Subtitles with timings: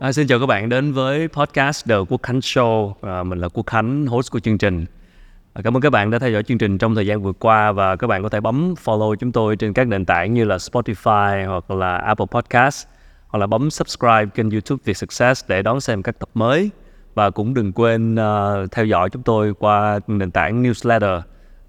[0.00, 2.92] À, xin chào các bạn đến với podcast The Quốc Khánh Show.
[3.02, 4.86] À, mình là Quốc Khánh, host của chương trình.
[5.52, 7.72] À, cảm ơn các bạn đã theo dõi chương trình trong thời gian vừa qua
[7.72, 10.56] và các bạn có thể bấm follow chúng tôi trên các nền tảng như là
[10.56, 12.86] Spotify hoặc là Apple Podcast
[13.28, 16.70] hoặc là bấm subscribe kênh YouTube Việt Success để đón xem các tập mới
[17.14, 21.20] và cũng đừng quên uh, theo dõi chúng tôi qua nền tảng newsletter.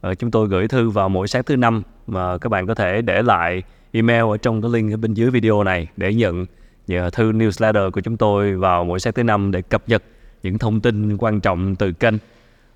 [0.07, 3.01] Uh, chúng tôi gửi thư vào mỗi sáng thứ năm mà các bạn có thể
[3.01, 6.45] để lại email ở trong cái link ở bên dưới video này để nhận
[6.91, 10.03] Dạ, thư newsletter của chúng tôi vào mỗi sáng thứ năm để cập nhật
[10.43, 12.13] những thông tin quan trọng từ kênh.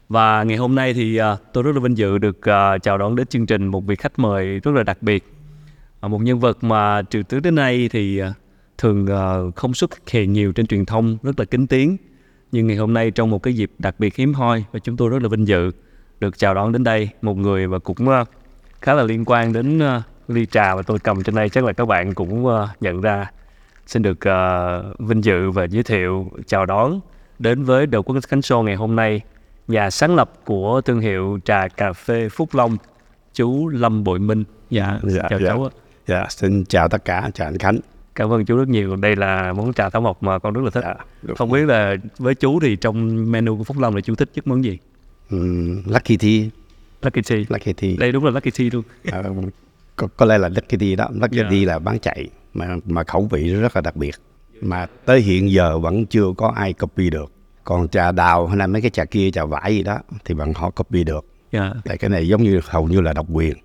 [0.10, 3.16] Và ngày hôm nay thì uh, tôi rất là vinh dự được uh, chào đón
[3.16, 5.24] đến chương trình một vị khách mời rất là đặc biệt.
[6.06, 8.28] Uh, một nhân vật mà từ trước đến nay thì uh,
[8.78, 11.98] thường uh, không xuất hiện nhiều trên truyền thông, rất là kính tiếng.
[12.52, 15.10] Nhưng ngày hôm nay trong một cái dịp đặc biệt hiếm hoi và chúng tôi
[15.10, 15.72] rất là vinh dự
[16.20, 18.28] được chào đón đến đây một người mà cũng uh,
[18.82, 21.74] khá là liên quan đến uh, ly trà mà tôi cầm trên đây chắc là
[21.74, 23.32] các bạn cũng uh, nhận ra
[23.88, 27.00] xin được uh, vinh dự và giới thiệu chào đón
[27.40, 29.22] đến với đầu quốc khánh show ngày hôm nay
[29.68, 32.78] nhà sáng lập của thương hiệu trà cà phê Phúc Long
[33.34, 34.44] chú Lâm Bội Minh.
[34.70, 35.48] Dạ dạ chào dạ.
[35.48, 35.72] cháu ạ.
[36.08, 37.80] dạ xin chào tất cả chào anh Khánh.
[38.16, 38.96] Cảm ơn chú rất nhiều.
[38.96, 40.84] Đây là món trà thảo mộc mà con rất là thích.
[40.84, 44.30] Dạ, không biết là với chú thì trong menu của Phúc Long là chú thích
[44.36, 44.78] nhất món gì?
[45.30, 46.50] Ừm, Lucky Tea.
[47.02, 47.44] Lucky Tea.
[47.50, 47.92] Lucky Tea.
[48.00, 48.84] Đây đúng là Lucky Tea luôn.
[49.12, 49.24] Ờ,
[49.96, 51.10] có, có lẽ là Lucky Tea đó.
[51.14, 51.48] Lucky Dạ.
[51.50, 54.16] Tea là bán chạy mà mà khẩu vị rất là đặc biệt.
[54.62, 57.32] Mà tới hiện giờ vẫn chưa có ai copy được.
[57.64, 60.54] Còn trà đào hay là mấy cái trà kia trà vải gì đó thì vẫn
[60.54, 61.26] họ copy được.
[61.52, 61.74] Dạ.
[61.86, 63.58] Tại cái này giống như hầu như là độc quyền.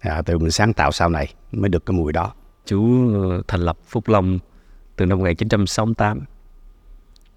[0.00, 2.32] À, từ mình sáng tạo sau này mới được cái mùi đó.
[2.66, 4.38] Chú ờ, thành lập Phúc Long
[4.96, 6.20] từ năm 1968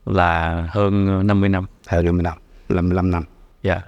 [0.06, 1.66] là hơn ờ, 50 năm.
[1.88, 2.38] Hơn 50 năm
[2.70, 3.24] 55 năm.
[3.64, 3.82] Dạ.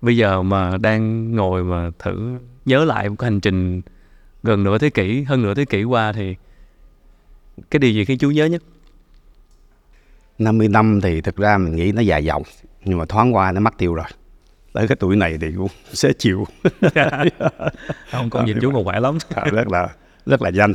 [0.00, 3.80] Bây giờ mà đang ngồi mà thử nhớ lại một cái hành trình
[4.42, 6.36] gần nửa thế kỷ, hơn nửa thế kỷ qua thì
[7.70, 8.62] cái điều gì khiến chú nhớ nhất?
[10.38, 12.42] 50 năm thì thực ra mình nghĩ nó dài dòng
[12.84, 14.06] nhưng mà thoáng qua nó mất tiêu rồi
[14.72, 16.44] tới cái tuổi này thì cũng sẽ chịu
[18.10, 19.18] Không, con nhìn chú còn khỏe lắm.
[19.34, 19.88] À, rất là
[20.26, 20.74] rất là danh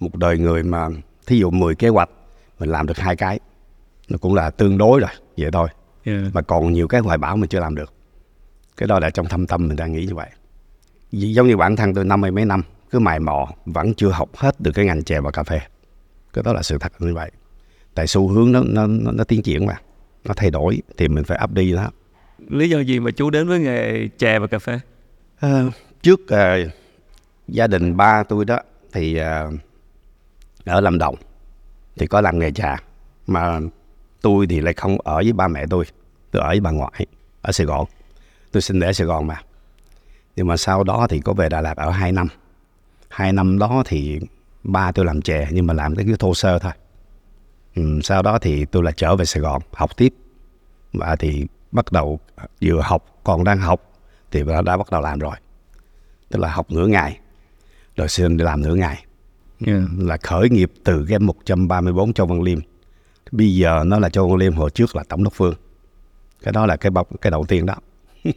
[0.00, 0.88] một đời người mà
[1.26, 2.10] thí dụ 10 kế hoạch
[2.58, 3.40] mình làm được hai cái
[4.08, 5.68] nó cũng là tương đối rồi vậy thôi
[6.06, 6.12] Dạ.
[6.34, 7.92] mà còn nhiều cái hoài bão mình chưa làm được
[8.76, 10.30] cái đó là trong thâm tâm mình đang nghĩ như vậy
[11.14, 14.28] giống như bản thân tôi năm mươi mấy năm cứ mài mò vẫn chưa học
[14.36, 15.60] hết được cái ngành chè và cà phê.
[16.32, 17.30] Cái đó là sự thật như vậy.
[17.94, 19.74] Tại xu hướng nó nó nó, nó tiến triển mà
[20.24, 21.90] nó thay đổi thì mình phải update nó
[22.48, 24.80] Lý do gì mà chú đến với nghề chè và cà phê?
[25.40, 25.70] Ờ,
[26.02, 26.56] trước ờ,
[27.48, 28.58] gia đình ba tôi đó
[28.92, 29.52] thì ờ,
[30.64, 31.14] ở Lâm Đồng
[31.96, 32.76] thì có làm nghề trà
[33.26, 33.60] mà
[34.22, 35.84] tôi thì lại không ở với ba mẹ tôi
[36.30, 37.06] tôi ở với bà ngoại
[37.42, 37.86] ở Sài Gòn.
[38.52, 39.40] Tôi sinh đẻ Sài Gòn mà
[40.36, 42.28] nhưng mà sau đó thì có về Đà Lạt ở 2 năm.
[43.08, 44.20] Hai năm đó thì
[44.62, 46.72] ba tôi làm chè nhưng mà làm cái kiểu thô sơ thôi.
[47.74, 50.14] Ừ, sau đó thì tôi là trở về Sài Gòn học tiếp.
[50.92, 52.20] Và thì bắt đầu
[52.60, 53.92] vừa học còn đang học
[54.30, 55.36] thì đã, đã bắt đầu làm rồi.
[56.28, 57.18] Tức là học nửa ngày
[57.96, 59.04] rồi xin đi làm nửa ngày.
[59.60, 59.72] Dạ.
[59.98, 62.58] là khởi nghiệp từ cái 134 Châu Văn Liêm.
[63.32, 65.54] Bây giờ nó là Châu Văn Liêm hồi trước là Tổng đốc Phương.
[66.42, 67.74] Cái đó là cái bọc cái đầu tiên đó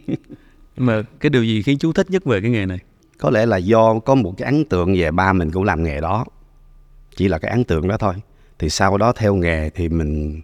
[0.78, 2.78] Nhưng mà cái điều gì khiến chú thích nhất về cái nghề này?
[3.18, 6.00] có lẽ là do có một cái ấn tượng về ba mình cũng làm nghề
[6.00, 6.24] đó.
[7.16, 8.14] Chỉ là cái ấn tượng đó thôi.
[8.58, 10.40] Thì sau đó theo nghề thì mình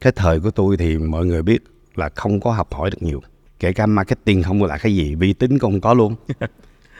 [0.00, 1.58] cái thời của tôi thì mọi người biết
[1.94, 3.22] là không có học hỏi được nhiều.
[3.60, 6.14] Kể cả marketing không là cái gì vi tính cũng không có luôn.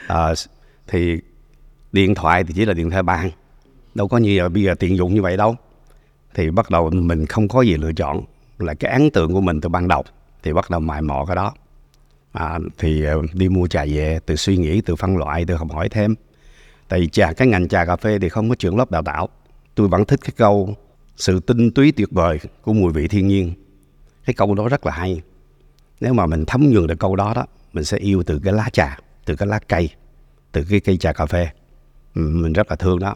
[0.06, 0.32] À,
[0.86, 1.20] thì
[1.92, 3.30] điện thoại thì chỉ là điện thoại bàn.
[3.94, 5.56] Đâu có như giờ bây giờ tiện dụng như vậy đâu.
[6.34, 8.24] Thì bắt đầu mình không có gì lựa chọn.
[8.58, 10.04] Là cái ấn tượng của mình từ ban đầu.
[10.42, 11.54] Thì bắt đầu mài mò cái đó
[12.32, 15.72] à, thì ờ, đi mua trà về từ suy nghĩ từ phân loại từ học
[15.72, 16.15] hỏi thêm.
[16.88, 19.28] Tại vì trà cái ngành trà cà phê thì không có trường lớp đào tạo.
[19.75, 20.75] Tôi vẫn thích cái câu
[21.16, 23.53] sự tinh túy tuyệt vời của mùi vị thiên nhiên.
[24.25, 25.20] Cái câu đó rất là hay.
[26.00, 28.69] Nếu mà mình thấm nhuần được câu đó đó mình sẽ yêu từ cái lá
[28.73, 29.90] trà từ cái lá cây
[30.52, 31.49] từ cái cây trà cà phê.
[32.14, 33.14] Ừ, mình rất là thương đó.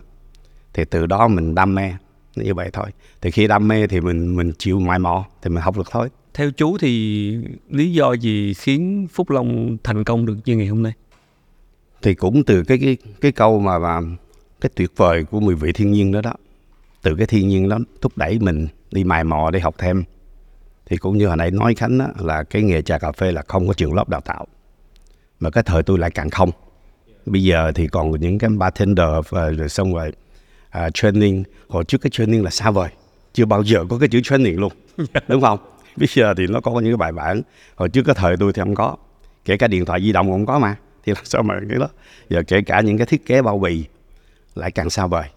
[0.74, 1.92] Thì từ đó mình đam mê
[2.36, 2.86] như vậy thôi.
[3.20, 6.08] Thì khi đam mê thì mình mình chịu mài mò thì mình học được thôi.
[6.36, 7.36] Theo chú thì
[7.70, 10.92] lý do gì khiến Phúc Long thành công được như ngày hôm nay?
[12.06, 14.00] thì cũng từ cái cái cái câu mà mà
[14.60, 16.34] cái tuyệt vời của mùi vị thiên nhiên đó đó.
[17.02, 20.04] Từ cái thiên nhiên đó thúc đẩy mình đi mài mò đi học thêm.
[20.86, 23.42] Thì cũng như hồi nãy nói khánh đó, là cái nghề trà cà phê là
[23.48, 24.46] không có trường lớp đào tạo.
[25.40, 26.50] Mà cái thời tôi lại càng không.
[27.26, 30.12] Bây giờ thì còn những cái bartender và rồi xong rồi
[30.70, 31.44] à, training.
[31.68, 32.88] Hồi trước cái training là xa vời.
[33.32, 34.72] Chưa bao giờ có cái chữ training luôn.
[35.28, 35.58] Đúng không
[35.96, 37.42] bây giờ thì nó có những cái bài bản.
[37.76, 38.96] Hồi trước cái thời tôi thì không có.
[39.44, 40.76] Kể cả điện thoại di động cũng không có mà.
[41.04, 41.88] Thì làm sao mà cái đó?
[42.28, 43.84] Giờ kể cả những cái thiết kế bao bì
[44.54, 45.28] lại càng xa vời.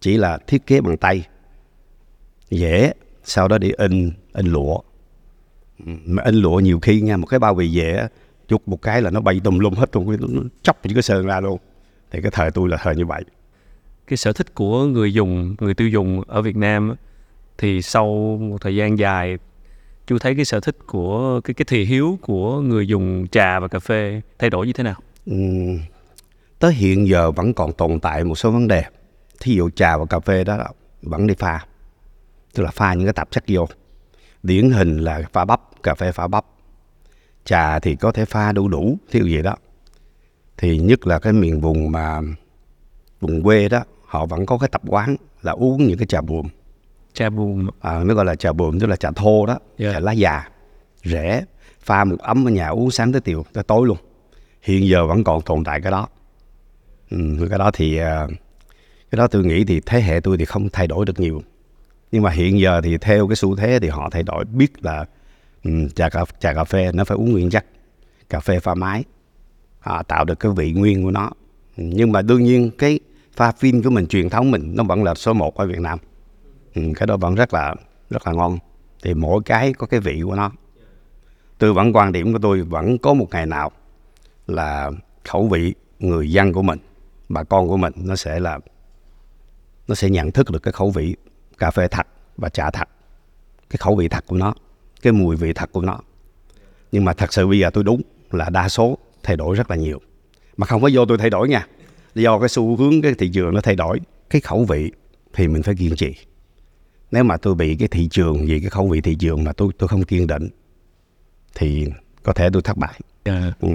[0.00, 1.26] Chỉ là thiết kế bằng tay.
[2.50, 2.92] Dễ.
[3.24, 4.80] Sau đó đi in in lụa.
[5.84, 8.08] Mà in lụa nhiều khi nha, một cái bao bì dễ, chút
[8.48, 10.16] chụp một cái là nó bay tùm lum hết luôn.
[10.20, 11.58] Nó chóc những cái sơn ra luôn.
[12.10, 13.24] Thì cái thời tôi là thời như vậy.
[14.06, 16.94] Cái sở thích của người dùng, người tiêu dùng ở Việt Nam
[17.58, 19.38] thì sau một thời gian dài
[20.06, 23.68] chú thấy cái sở thích của cái cái thị hiếu của người dùng trà và
[23.68, 24.94] cà phê thay đổi như thế nào?
[25.26, 25.34] Ừ,
[26.58, 28.84] tới hiện giờ vẫn còn tồn tại một số vấn đề.
[29.40, 30.58] Thí dụ trà và cà phê đó
[31.02, 31.66] vẫn đi pha.
[32.54, 33.68] Tức là pha những cái tạp chất vô.
[34.42, 36.44] Điển hình là pha bắp cà phê pha bắp.
[37.44, 39.56] Trà thì có thể pha đủ đủ thí dụ vậy đó.
[40.56, 42.20] Thì nhất là cái miền vùng mà
[43.20, 46.48] vùng quê đó họ vẫn có cái tập quán là uống những cái trà buồm
[47.14, 49.58] trà buồm à, nó gọi là trà buồm tức là trà thô đó.
[49.78, 49.94] Yeah.
[49.94, 50.48] trà lá già.
[51.04, 51.44] Rẻ
[51.80, 53.96] pha một ấm ở nhà uống sáng tới tiều tới tối luôn.
[54.62, 56.08] Hiện giờ vẫn còn tồn tại cái đó.
[57.10, 58.26] Ừ, cái đó thì à,
[59.10, 61.42] cái đó tôi nghĩ thì thế hệ tôi thì không thay đổi được nhiều.
[62.12, 65.04] Nhưng mà hiện giờ thì theo cái xu thế thì họ thay đổi biết là
[65.64, 67.66] ừ, trà cà trà cà phê nó phải uống nguyên chất.
[68.28, 69.04] Cà phê pha máy.
[69.80, 71.30] À, tạo được cái vị nguyên của nó.
[71.76, 73.00] Ừ, nhưng mà đương nhiên cái
[73.36, 75.98] pha phin của mình truyền thống mình nó vẫn là số 1 ở Việt Nam
[76.74, 77.74] ừ, cái đó vẫn rất là
[78.10, 78.58] rất là ngon.
[79.02, 80.50] Thì mỗi cái có cái vị của nó.
[81.58, 83.70] Tôi vẫn quan điểm của tôi vẫn có một ngày nào
[84.46, 84.90] là
[85.24, 86.78] khẩu vị người dân của mình
[87.28, 88.58] bà con của mình nó sẽ là
[89.88, 91.16] nó sẽ nhận thức được cái khẩu vị
[91.58, 92.88] cà phê thật và trà thật.
[93.70, 94.54] Cái khẩu vị thật của nó
[95.02, 95.98] cái mùi vị thật của nó.
[96.92, 99.76] Nhưng mà thật sự bây giờ tôi đúng là đa số thay đổi rất là
[99.76, 100.00] nhiều.
[100.56, 101.66] Mà không phải do tôi thay đổi nha.
[102.14, 104.92] Do cái xu hướng cái thị trường nó thay đổi cái khẩu vị
[105.32, 106.14] thì mình phải kiên trì
[107.12, 109.72] nếu mà tôi bị cái thị trường vì cái khẩu vị thị trường mà tôi
[109.78, 110.48] tôi không kiên định
[111.54, 111.86] thì
[112.22, 113.68] có thể tôi thất bại Dạ, ừ.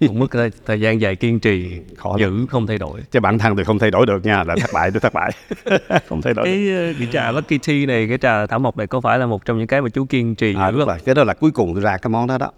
[0.08, 2.20] cũng mất thời, thời gian dài kiên trì Khó lắm.
[2.20, 4.70] giữ không thay đổi chứ bản thân tôi không thay đổi được nha là thất
[4.74, 5.30] bại tôi thất bại
[6.08, 6.52] không thay đổi được.
[6.52, 9.26] cái, ờ, cái trà Lucky Tea này cái trà thảo mộc này có phải là
[9.26, 10.88] một trong những cái mà chú kiên trì à, đúng không?
[10.88, 12.52] rồi cái đó là cuối cùng tôi ra cái món đó đó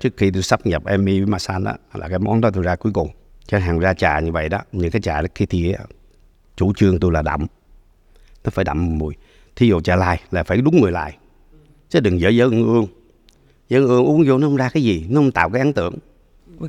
[0.00, 2.76] trước khi tôi sắp nhập Emmy với Masan đó là cái món đó tôi ra
[2.76, 3.08] cuối cùng
[3.46, 5.74] chẳng hạn ra trà như vậy đó những cái trà cái thì
[6.56, 7.46] chủ trương tôi là đậm
[8.44, 9.14] nó phải đậm mùi
[9.56, 11.16] thí dụ trà lai là phải đúng người lại.
[11.88, 12.86] Chứ đừng dở dở ương ương.
[13.68, 15.94] Dở ương uống vô nó không ra cái gì, nó không tạo cái ấn tượng.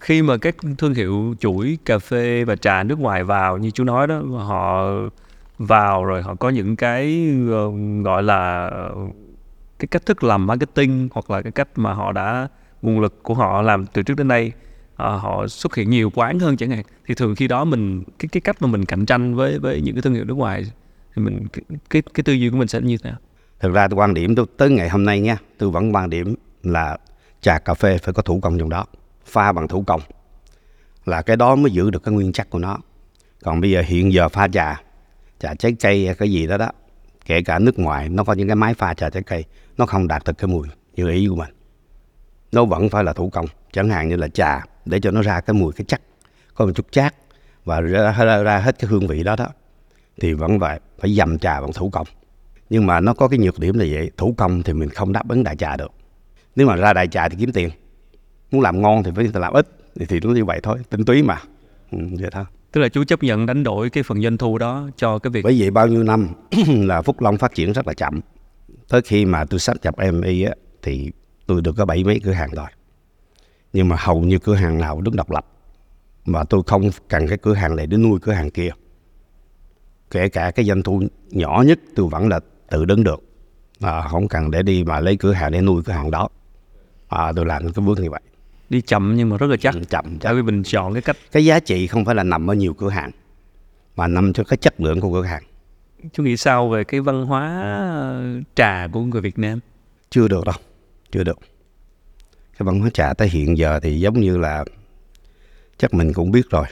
[0.02, 3.84] Khi mà các thương hiệu chuỗi cà phê và trà nước ngoài vào, như chú
[3.84, 4.88] nói đó, họ
[5.58, 7.72] vào rồi họ có những cái ờ,
[8.04, 8.72] gọi là,
[9.80, 12.48] cái cách thức làm marketing hoặc là cái cách mà họ đã,
[12.82, 14.52] nguồn lực của họ làm từ trước đến nay
[14.96, 16.84] ờ, họ xuất hiện nhiều quán hơn chẳng hạn.
[17.08, 19.96] Thì thường khi đó mình, cái cái cách mà mình cạnh tranh với với những
[19.96, 20.64] cái thương hiệu nước ngoài
[21.18, 23.20] thì mình cái cái, cái tư duy của mình sẽ như thế nào?
[23.60, 26.36] Thực ra tôi quan điểm tôi tới ngày hôm nay nha tôi vẫn quan điểm
[26.64, 26.98] là
[27.42, 28.86] trà cà phê phải có thủ công trong đó
[29.26, 30.02] pha bằng thủ công
[31.06, 32.78] là cái đó mới giữ được cái nguyên chất của nó.
[33.44, 34.82] Còn bây giờ hiện giờ pha trà
[35.40, 36.72] trà trái cây hay cái gì đó đó
[37.26, 39.44] kể cả nước ngoài nó có những cái máy pha trà trái cây
[39.78, 41.54] nó không đạt được cái mùi như ý của mình.
[42.52, 45.42] Nó vẫn phải là thủ công chẳng hạn như là trà để cho nó ra
[45.42, 46.02] cái mùi cái chắc
[46.54, 47.16] có một chút chát
[47.66, 49.48] và ra, ra, ra hết cái hương vị đó đó
[50.22, 52.08] thì vẫn phải phải dầm trà bằng thủ công.
[52.70, 55.30] Nhưng mà nó có cái nhược điểm là vậy thủ công thì mình không đáp
[55.30, 55.92] ứng đại trà được.
[56.56, 57.70] Nếu mà ra đại trà thì kiếm tiền
[58.52, 59.68] muốn làm ngon thì phải làm ít
[60.00, 61.38] thì, thì nó như vậy thôi tinh túy mà.
[61.92, 62.44] Ừ, vậy thôi.
[62.72, 65.42] Tức là chú chấp nhận đánh đổi cái phần doanh thu đó cho cái việc
[65.44, 66.28] bởi vậy bao nhiêu năm
[66.68, 68.20] là Phúc Long phát triển rất là chậm.
[68.90, 70.54] Tới khi mà tôi sắp nhập MI á
[70.84, 71.12] thì
[71.48, 72.68] tôi được có bảy mấy cửa hàng rồi.
[73.74, 75.46] Nhưng mà hầu như cửa hàng nào đứng độc lập.
[76.26, 78.70] Mà tôi không cần cái cửa hàng này để nuôi cửa hàng kia
[80.12, 83.24] kể cả cái doanh thu nhỏ nhất tôi vẫn là tự đứng được.
[83.82, 86.30] À, không cần để đi mà lấy cửa hàng để nuôi cửa hàng đó.
[87.08, 88.22] À, tôi làm cái bước như vậy.
[88.70, 89.74] Đi chậm nhưng mà rất là chắc.
[89.74, 90.18] Chậm chậm.
[90.20, 92.74] Tại vì mình chọn cái cách cái giá trị không phải là nằm ở nhiều
[92.74, 93.12] cửa hàng
[93.96, 95.44] mà nằm cho cái chất lượng của cửa hàng.
[96.14, 97.74] Chú nghĩ sao về cái văn hóa
[98.56, 99.60] trà của người Việt Nam?
[100.10, 100.56] Chưa được đâu
[101.12, 101.40] chưa được.
[102.58, 104.66] Cái văn hóa trà tới hiện giờ thì giống như là
[105.78, 106.66] chắc mình cũng biết rồi.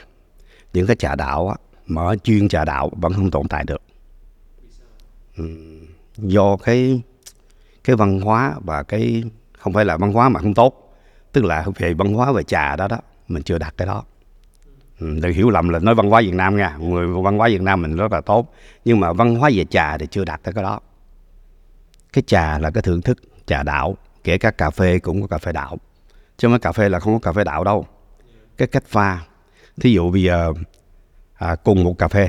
[0.72, 3.82] Những cái trà đạo á mở chuyên trà đạo vẫn không tồn tại được.
[5.36, 5.44] Ừ,
[6.16, 7.02] do cái
[7.84, 9.24] cái văn hóa và cái,
[9.58, 10.94] không phải là văn hóa mà không tốt,
[11.32, 14.04] tức là về văn hóa về trà đó đó, mình chưa đạt cái đó.
[15.00, 17.82] Đừng hiểu lầm là nói văn hóa Việt Nam nha, người văn hóa Việt Nam
[17.82, 20.64] mình rất là tốt, nhưng mà văn hóa về trà thì chưa đạt tới cái
[20.64, 20.80] đó.
[22.12, 25.38] Cái trà là cái thưởng thức trà đạo, kể cả cà phê cũng có cà
[25.38, 25.78] phê đạo.
[26.36, 27.86] Chứ mấy cà phê là không có cà phê đạo đâu.
[28.56, 29.20] Cái cách pha,
[29.80, 30.52] thí dụ bây giờ
[31.36, 32.28] à, cùng một cà phê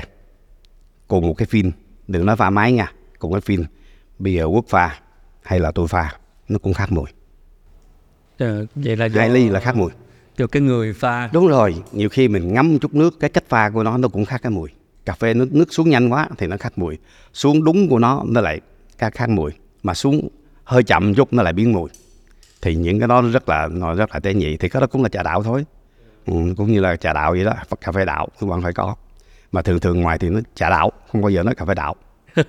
[1.08, 1.70] cùng một cái phin
[2.08, 3.64] đừng nói pha máy nha cùng cái phin
[4.18, 5.00] bây giờ quốc pha
[5.42, 6.12] hay là tôi pha
[6.48, 7.06] nó cũng khác mùi.
[8.38, 9.90] Ờ, vậy là do, hai ly là khác mùi.
[10.36, 11.30] Do cái người pha.
[11.32, 14.24] Đúng rồi nhiều khi mình ngâm chút nước cái cách pha của nó nó cũng
[14.24, 14.70] khác cái mùi.
[15.04, 16.98] Cà phê nước nước xuống nhanh quá thì nó khác mùi.
[17.32, 18.60] Xuống đúng của nó nó lại
[18.98, 19.52] cá khác mùi.
[19.82, 20.28] Mà xuống
[20.64, 21.90] hơi chậm chút nó lại biến mùi.
[22.62, 25.02] Thì những cái đó rất là nó rất là tế nhị thì cái đó cũng
[25.02, 25.64] là trà đạo thôi
[26.30, 28.96] ừ, cũng như là trà đạo vậy đó cà phê đạo các bạn phải có
[29.52, 31.96] mà thường thường ngoài thì nó trà đạo không bao giờ nói cà phê đạo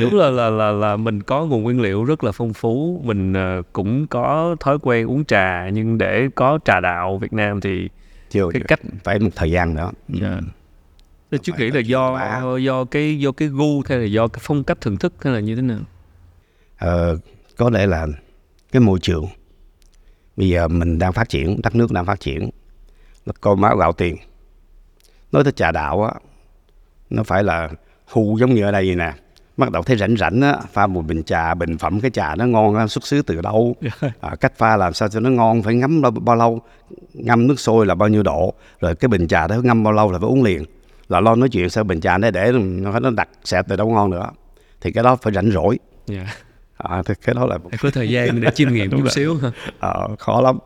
[0.00, 3.32] đúng là là là là mình có nguồn nguyên liệu rất là phong phú mình
[3.32, 7.88] uh, cũng có thói quen uống trà nhưng để có trà đạo Việt Nam thì
[8.30, 10.38] chưa cái cách phải một thời gian nữa yeah.
[11.30, 14.64] Tôi chú nghĩ là do do cái do cái gu hay là do cái phong
[14.64, 15.78] cách thưởng thức hay là như thế nào?
[16.78, 17.18] Ờ,
[17.56, 18.06] có lẽ là
[18.72, 19.26] cái môi trường.
[20.36, 22.50] Bây giờ mình đang phát triển, đất nước đang phát triển.
[23.26, 24.16] Là coi máu gạo tiền.
[25.32, 26.12] Nói tới trà đạo á,
[27.10, 27.68] nó phải là
[28.06, 29.12] hù giống như ở đây nè.
[29.56, 32.46] Bắt đầu thấy rảnh rảnh á, pha một bình trà, bình phẩm cái trà nó
[32.46, 33.76] ngon xuất xứ từ đâu.
[34.20, 36.60] À, cách pha làm sao cho nó ngon, phải ngắm bao, bao lâu.
[37.14, 38.54] Ngâm nước sôi là bao nhiêu độ.
[38.80, 40.64] Rồi cái bình trà đó ngâm bao lâu là phải uống liền
[41.08, 43.88] là lo nói chuyện sao bình trà để để nó nó đặt xẹp từ đâu
[43.88, 44.30] ngon nữa
[44.80, 45.78] thì cái đó phải rảnh rỗi
[46.10, 46.26] yeah.
[46.76, 49.50] À, thì cái đó là có thời gian để chiêm nghiệm chút xíu ha.
[49.80, 50.58] À, khó lắm.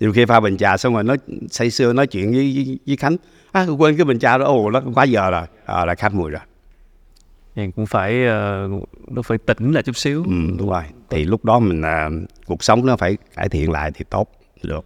[0.00, 1.18] Nhiều khi pha bình trà xong rồi nói
[1.50, 3.16] say sưa nói chuyện với, với, với khánh.
[3.52, 5.46] À, quên cái bình trà đó ồ nó quá giờ rồi.
[5.66, 6.40] À, là khát mùi rồi.
[7.54, 10.24] Thì cũng phải uh, nó phải tỉnh lại chút xíu.
[10.24, 10.82] Ừ, đúng rồi.
[11.10, 14.28] Thì lúc đó mình uh, cuộc sống nó phải cải thiện lại thì tốt
[14.62, 14.84] được.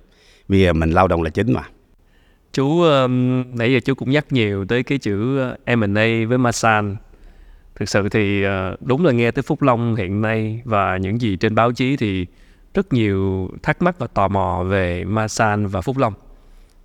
[0.48, 1.62] Bây giờ mình lao động là chính mà.
[2.52, 6.96] Chú um, nãy giờ chú cũng nhắc nhiều tới cái chữ M&A với Masan
[7.76, 11.36] thực sự thì ờ, đúng là nghe tới Phúc Long hiện nay và những gì
[11.36, 12.26] trên báo chí thì
[12.74, 16.14] rất nhiều thắc mắc và tò mò về Masan và Phúc Long.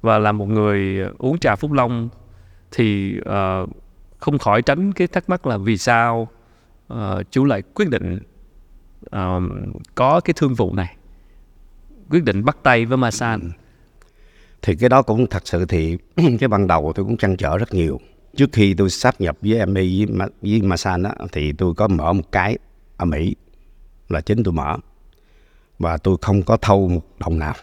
[0.01, 2.09] Và là một người uống trà Phúc Long
[2.71, 3.69] thì uh,
[4.17, 6.27] không khỏi tránh cái thắc mắc là vì sao
[6.93, 6.97] uh,
[7.31, 8.19] chú lại quyết định
[9.05, 9.43] uh,
[9.95, 10.95] có cái thương vụ này
[12.09, 13.51] quyết định bắt tay với Masan
[14.61, 15.97] thì cái đó cũng thật sự thì
[16.39, 17.99] cái ban đầu tôi cũng trăn trở rất nhiều
[18.35, 20.07] trước khi tôi sáp nhập với em với,
[20.41, 22.57] với Masan đó, thì tôi có mở một cái
[22.97, 23.35] ở Mỹ
[24.09, 24.77] là chính tôi mở.
[25.79, 27.53] Và tôi không có thâu một đồng nào.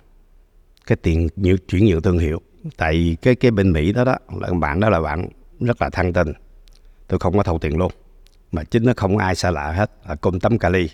[0.87, 2.41] Cái tiền nhiều chuyển nhượng thương hiệu
[2.77, 5.29] tại cái cái bên Mỹ đó đó là bạn đó là bạn
[5.61, 6.33] rất là thăng tình
[7.09, 7.93] tôi không có thâu tiền luôn.
[8.53, 10.89] Mà chính nó không có ai xa lạ hết là công tấm Cali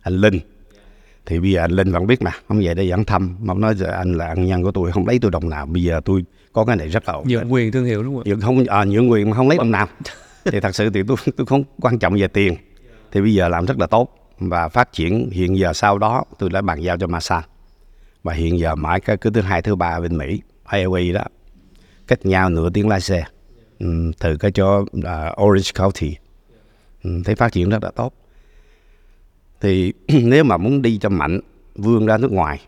[0.00, 0.38] anh Linh.
[1.26, 3.36] Thì bây giờ anh Linh vẫn biết mà không về đây vẫn thăm.
[3.40, 5.66] Mà nói giờ anh là ân nhân của tôi không lấy tôi đồng nào.
[5.66, 6.24] Bây giờ tôi
[6.56, 8.84] có cái này rất là ổn nhượng quyền thương hiệu đúng không nhượng không à,
[8.84, 9.88] nhượng quyền mà không lấy đồng nào
[10.44, 12.56] thì thật sự thì tôi tôi không quan trọng về tiền.
[13.12, 14.32] Thì bây giờ làm rất là tốt.
[14.38, 17.44] Và phát triển hiện giờ sau đó tôi đã bàn giao cho Masan.
[18.22, 20.40] Và hiện giờ mãi cái cứ thứ hai thứ ba bên Mỹ
[20.72, 21.24] IOE đó.
[22.06, 23.24] Cách nhau nửa tiếng lái xe.
[23.78, 26.16] Ừ, từ cái chỗ uh, Orange County.
[27.04, 28.12] Ừ, thấy phát triển rất là tốt.
[29.60, 31.40] Thì nếu mà muốn đi cho mạnh
[31.74, 32.60] vươn ra nước ngoài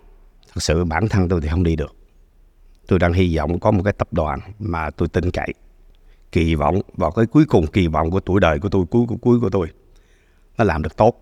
[0.54, 1.97] thật sự bản thân tôi thì không đi được
[2.88, 5.52] tôi đang hy vọng có một cái tập đoàn mà tôi tin cậy
[6.32, 9.16] kỳ vọng vào cái cuối cùng kỳ vọng của tuổi đời của tôi cuối của
[9.16, 9.68] cuối của tôi.
[10.58, 11.14] Nó làm được tốt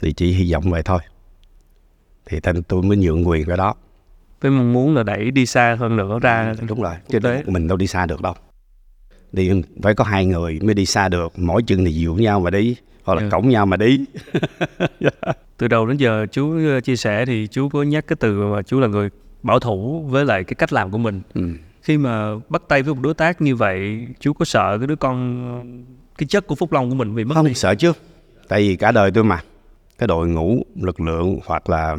[0.00, 0.98] thì chỉ hy vọng vậy thôi.
[2.26, 3.74] Thì thành tôi mới nhượng quyền cái đó.
[4.40, 7.68] Với mong muốn là đẩy đi xa hơn nữa ra đúng rồi chứ đấy mình
[7.68, 8.34] đâu đi xa được đâu.
[9.32, 9.50] Đi
[9.82, 12.76] phải có hai người mới đi xa được mỗi chân thì dịu nhau mà đi
[13.04, 13.22] hoặc là.
[13.22, 13.28] Dạ.
[13.30, 14.04] cổng nhau mà đi.
[15.56, 18.62] Từ đầu đến giờ chú ờ, chia sẻ thì chú có nhắc cái từ mà
[18.62, 19.10] chú là người
[19.42, 21.48] bảo thủ với lại cái cách làm của mình ừ.
[21.82, 24.96] khi mà bắt tay với một đối tác như vậy chú có sợ cái đứa
[24.96, 25.84] con
[26.18, 27.54] cái chất của phúc long của mình bị mất không đi?
[27.54, 27.92] sợ chứ
[28.48, 29.40] tại vì cả đời tôi mà
[29.98, 31.96] cái đội ngũ lực lượng hoặc là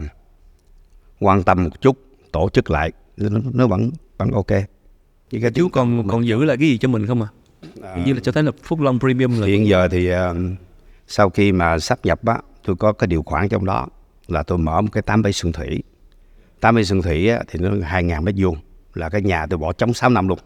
[1.19, 1.97] quan tâm một chút
[2.31, 4.51] tổ chức lại nó, nó vẫn vẫn ok
[5.31, 7.27] Vậy cái chú còn còn giữ lại cái gì cho mình không à?
[7.81, 10.17] à như là cho thấy là Phúc Long Premium là hiện giờ thì uh,
[11.07, 13.87] sau khi mà sắp nhập á tôi có cái điều khoản trong đó
[14.27, 15.83] là tôi mở một cái tám bể xuân thủy
[16.63, 18.55] tám bể xuân thủy á, thì nó hai ngàn mét vuông
[18.93, 20.39] là cái nhà tôi bỏ trống 6 năm luôn.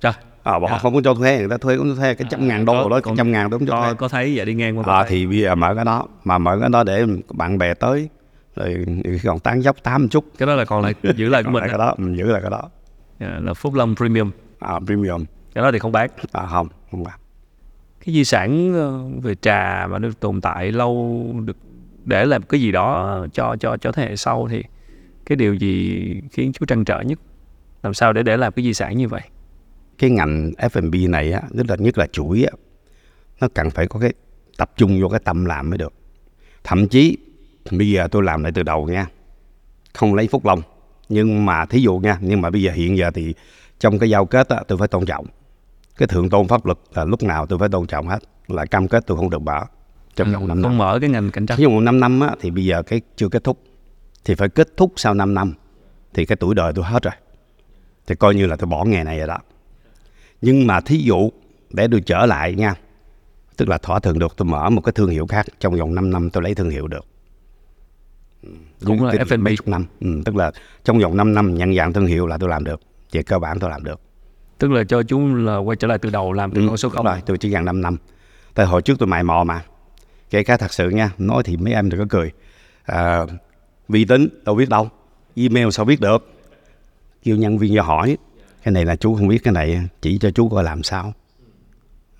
[0.00, 0.12] Trời.
[0.42, 0.78] À, bỏ à.
[0.78, 2.88] không có cho thuê người ta thuê cũng thuê cái trăm à, ngàn đô có,
[2.88, 3.94] đó cái trăm ngàn đó cũng cho thuê.
[3.94, 6.58] có thấy vậy đi ngang qua à, thì bây giờ mở cái đó mà mở
[6.60, 7.04] cái đó để
[7.34, 8.08] bạn bè tới
[8.56, 8.86] rồi
[9.24, 10.24] còn tán dốc tám chút.
[10.38, 12.50] Cái đó là còn lại giữ lại của mình cái đó mình giữ lại cái
[12.50, 12.70] đó.
[13.18, 14.30] Yeah, là Phúc Long Premium.
[14.58, 15.24] À, Premium.
[15.54, 16.10] Cái đó thì không bán.
[16.32, 17.18] À, không không bán.
[18.06, 21.56] Cái di sản ờ, về trà mà được tồn tại lâu được
[22.04, 24.62] để làm cái gì đó cho cho cho thế hệ sau thì
[25.26, 26.00] cái điều gì
[26.30, 27.18] khiến chú trăn trở nhất?
[27.82, 29.22] Làm sao để để làm cái di sản như vậy?
[29.98, 32.52] Cái ngành F&B này á nhất là nhất là chuỗi á
[33.40, 34.12] nó cần phải có cái
[34.58, 35.92] tập trung vô cái tâm làm mới được.
[36.64, 37.18] Thậm chí
[37.70, 39.06] bây giờ tôi làm lại từ đầu nha
[39.94, 40.62] không lấy phúc long
[41.08, 43.34] nhưng mà thí dụ nha nhưng mà bây giờ hiện giờ thì
[43.78, 45.26] trong cái giao kết á, tôi phải tôn trọng.
[45.96, 48.88] Cái thượng tôn pháp luật là lúc nào tôi phải tôn trọng hết là cam
[48.88, 49.66] kết tôi không được bỏ
[50.16, 51.58] trong vòng năm năm không mở cái ngành cạnh tranh.
[51.58, 53.62] Ví dụ 5 năm á, thì bây giờ cái chưa kết thúc
[54.24, 55.54] thì phải kết thúc sau 5 năm.
[56.14, 57.14] Thì cái tuổi đời tôi hết rồi.
[58.06, 59.38] Thì coi như là tôi bỏ nghề này rồi đó.
[60.40, 61.30] Nhưng mà thí dụ
[61.70, 62.74] để tôi trở lại nha
[63.56, 66.10] tức là thỏa thuận được tôi mở một cái thương hiệu khác trong vòng 5
[66.10, 67.06] năm tôi lấy thương hiệu được.
[68.84, 69.38] Cũng là F&B.
[69.38, 69.84] mấy chục năm.
[70.00, 70.52] Ừ, tức là
[70.84, 72.80] trong vòng 5 năm nhận dạng thương hiệu là tôi làm được.
[73.12, 74.00] Về cơ bản tôi làm được.
[74.58, 76.88] Tức là cho chú là quay trở lại từ đầu làm từ ừ, con số
[76.88, 77.06] đúng không.
[77.06, 77.96] rồi tôi chỉ dàn 5 năm.
[78.54, 79.62] Tại hồi trước tôi mày mò mà.
[80.30, 82.32] Kể cả thật sự nha nói thì mấy em đừng có cười.
[82.84, 83.20] À,
[83.88, 84.88] vi tính đâu biết đâu.
[85.34, 86.32] Email sao biết được?
[87.22, 88.16] Kêu nhân viên ra hỏi.
[88.62, 91.12] Cái này là chú không biết cái này chỉ cho chú coi làm sao.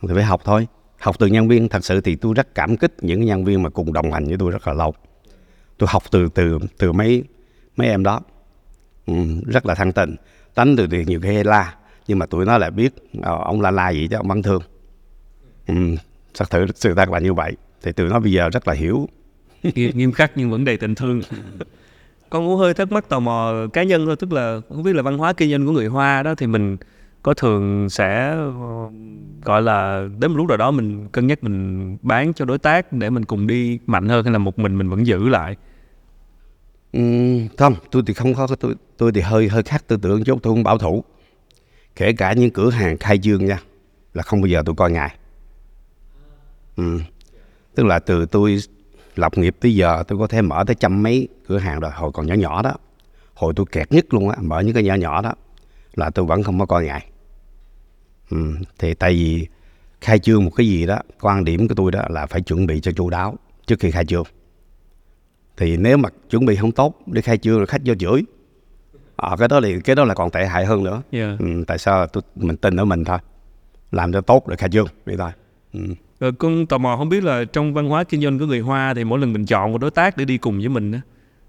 [0.02, 0.66] Thì phải học thôi.
[0.98, 3.70] Học từ nhân viên thật sự thì tôi rất cảm kích những nhân viên mà
[3.70, 4.94] cùng đồng hành với tôi rất là lâu.
[5.78, 7.24] Tôi học từ từ từ mấy
[7.76, 8.20] mấy em đó.
[9.06, 9.14] Ừ,
[9.46, 10.16] rất là thân tình.
[10.54, 11.74] Tánh từ thì nhiều khi la
[12.06, 14.62] nhưng mà tụi nó lại biết ờ, ông la la gì chứ ông vẫn thương.
[15.66, 15.74] Ừ,
[16.34, 17.56] thật sự sự thật là như vậy.
[17.82, 19.08] Thì tụi nó bây giờ rất là hiểu
[19.74, 21.20] nghiêm nghiêm khắc nhưng vẫn đầy tình thương
[22.30, 25.02] con cũng hơi thắc mắc tò mò cá nhân thôi tức là không biết là
[25.02, 26.76] văn hóa kinh doanh của người Hoa đó thì mình
[27.22, 28.90] có thường sẽ ờ,
[29.44, 32.92] gọi là đến một lúc nào đó mình cân nhắc mình bán cho đối tác
[32.92, 35.56] để mình cùng đi mạnh hơn hay là một mình mình vẫn giữ lại
[36.94, 37.00] Ừ,
[37.58, 40.54] không, tôi thì không có tôi tôi thì hơi hơi khác tư tưởng chút, tôi
[40.54, 41.04] không bảo thủ.
[41.96, 43.60] Kể cả những cửa hàng khai trương nha,
[44.12, 45.16] là không bao giờ tôi coi ngại.
[46.76, 47.00] Ừ.
[47.74, 48.58] Tức là từ tôi
[49.14, 52.10] lập nghiệp tới giờ tôi có thể mở tới trăm mấy cửa hàng rồi, hồi
[52.14, 52.74] còn nhỏ nhỏ đó.
[53.34, 55.32] Hồi tôi kẹt nhất luôn á, mở những cái nhỏ nhỏ đó
[55.94, 57.06] là tôi vẫn không có coi ngại.
[58.30, 58.56] Ừ.
[58.78, 59.46] Thì tại vì
[60.00, 62.80] khai trương một cái gì đó, quan điểm của tôi đó là phải chuẩn bị
[62.80, 64.24] cho chu đáo trước khi khai trương
[65.56, 68.24] thì nếu mà chuẩn bị không tốt để khai trương rồi khách vô chửi
[69.16, 71.38] à, cái đó thì cái đó là còn tệ hại hơn nữa yeah.
[71.38, 73.18] ừ, tại sao tôi mình tin ở mình thôi
[73.92, 75.30] làm cho tốt để khai trương vậy thôi
[75.74, 75.80] ừ.
[76.20, 78.94] Rồi con tò mò không biết là trong văn hóa kinh doanh của người Hoa
[78.94, 81.00] thì mỗi lần mình chọn một đối tác để đi cùng với mình á,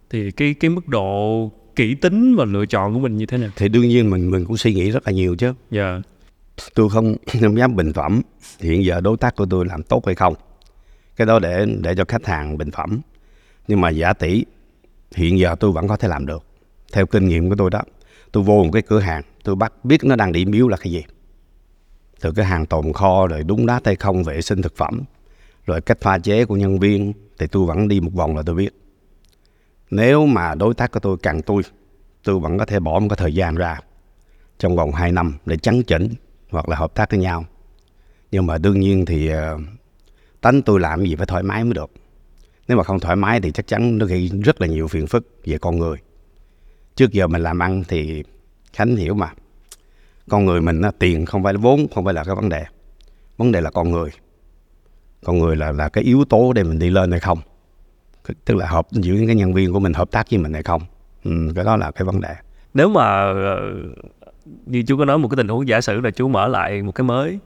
[0.09, 3.49] thì cái cái mức độ kỹ tính và lựa chọn của mình như thế nào?
[3.55, 6.01] thì đương nhiên mình mình cũng suy nghĩ rất là nhiều chứ Dạ.
[6.73, 8.21] tôi không không dám bình phẩm
[8.59, 10.33] hiện giờ đối tác của tôi làm tốt hay không
[11.15, 13.01] cái đó để để cho khách hàng bình phẩm
[13.67, 14.45] nhưng mà giả tỷ
[15.15, 16.43] hiện giờ tôi vẫn có thể làm được
[16.93, 17.81] theo kinh nghiệm của tôi đó
[18.31, 20.91] tôi vô một cái cửa hàng tôi bắt biết nó đang điểm yếu là cái
[20.91, 21.03] gì
[22.25, 25.01] từ cái hàng tồn kho rồi đúng đá hay không vệ sinh thực phẩm,
[25.65, 28.55] rồi cách pha chế của nhân viên thì tôi vẫn đi một vòng là tôi
[28.55, 28.69] biết.
[29.89, 31.61] Nếu mà đối tác của tôi cần tôi
[32.23, 33.79] tôi vẫn có thể bỏ một cái thời gian ra
[34.57, 36.13] trong vòng 2 năm để chấn chỉnh
[36.49, 37.45] hoặc là hợp tác với nhau.
[38.31, 39.57] Nhưng mà đương nhiên thì ờ,
[40.41, 41.91] tánh tôi làm gì phải thoải mái mới được.
[42.67, 45.27] Nếu mà không thoải mái thì chắc chắn nó gây rất là nhiều phiền phức
[45.45, 45.97] về con người.
[46.95, 48.23] Trước giờ mình làm ăn thì
[48.73, 49.33] khánh hiểu mà
[50.29, 52.63] con người mình á, tiền không phải là vốn không phải là cái vấn đề.
[53.37, 54.09] Vấn đề là con người.
[55.25, 57.39] Con người là là cái yếu tố để mình đi lên hay không?
[58.45, 60.63] Tức là hợp giữa những cái nhân viên của mình hợp tác với mình hay
[60.63, 60.81] không?
[61.23, 62.35] Ừ, cái đó là cái vấn đề.
[62.73, 63.71] Nếu mà ờ,
[64.65, 66.91] như chú có nói một cái tình huống giả sử là chú mở lại một
[66.91, 67.39] cái mới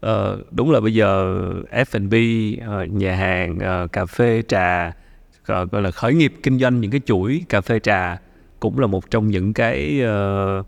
[0.00, 1.38] ờ, đúng là bây giờ
[1.70, 2.14] F&B
[2.66, 4.92] ờ, nhà hàng ờ, cà phê trà
[5.46, 8.20] gọi gọi là khởi nghiệp kinh doanh những cái chuỗi cà phê trà
[8.60, 10.02] cũng là một trong những cái
[10.60, 10.66] uh,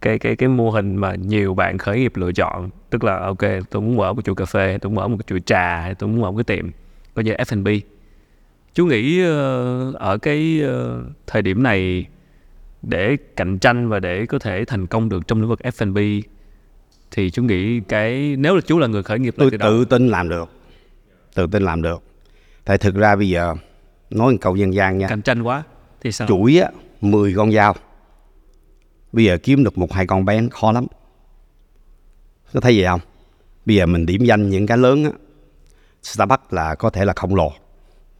[0.00, 2.70] cái cái cái mô hình mà nhiều bạn khởi nghiệp lựa chọn.
[2.90, 5.40] Tức là ok tôi muốn mở một chuỗi cà phê tôi muốn mở một chuỗi
[5.40, 6.70] trà tôi muốn mở một cái tiệm
[7.14, 7.68] coi như F&B
[8.74, 12.06] chú nghĩ ờ, ở cái ờ, thời điểm này
[12.82, 15.98] để cạnh tranh và để có thể thành công được trong lĩnh vực F&B
[17.10, 20.28] thì chú nghĩ cái nếu là chú là người khởi nghiệp tôi tự tin làm
[20.28, 20.50] được.
[21.34, 22.02] Tự tin làm được.
[22.64, 23.54] Tại thực ra bây giờ
[24.10, 25.08] nói một câu dân gian nha.
[25.08, 25.62] Cạnh tranh quá
[26.00, 26.28] thì sao?
[26.28, 27.74] Chuỗi á 10 con dao
[29.12, 30.86] bây giờ kiếm được một hai con bé khó lắm.
[32.52, 33.00] Có thấy gì không?
[33.66, 35.10] Bây giờ mình điểm danh những cái lớn á
[36.02, 37.52] Starbucks là có thể là không lồ.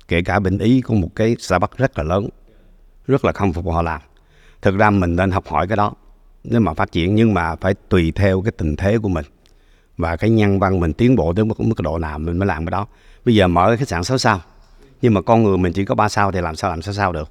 [0.09, 2.29] Kể cả bên Ý có một cái Starbucks rất là lớn
[3.07, 4.00] rất là không phục họ làm.
[4.62, 5.92] Thực ra mình nên học hỏi cái đó
[6.44, 9.24] nếu mà phát triển nhưng mà phải tùy theo cái tình thế của mình.
[9.96, 12.66] Và cái nhân văn mình tiến bộ tới mức, mức độ nào mình mới làm
[12.66, 12.87] cái đó.
[13.24, 14.40] Bây giờ mở cái khách sạn 6 sao
[15.03, 17.12] nhưng mà con người mình chỉ có 3 sao thì làm sao làm 6 sao
[17.12, 17.31] được.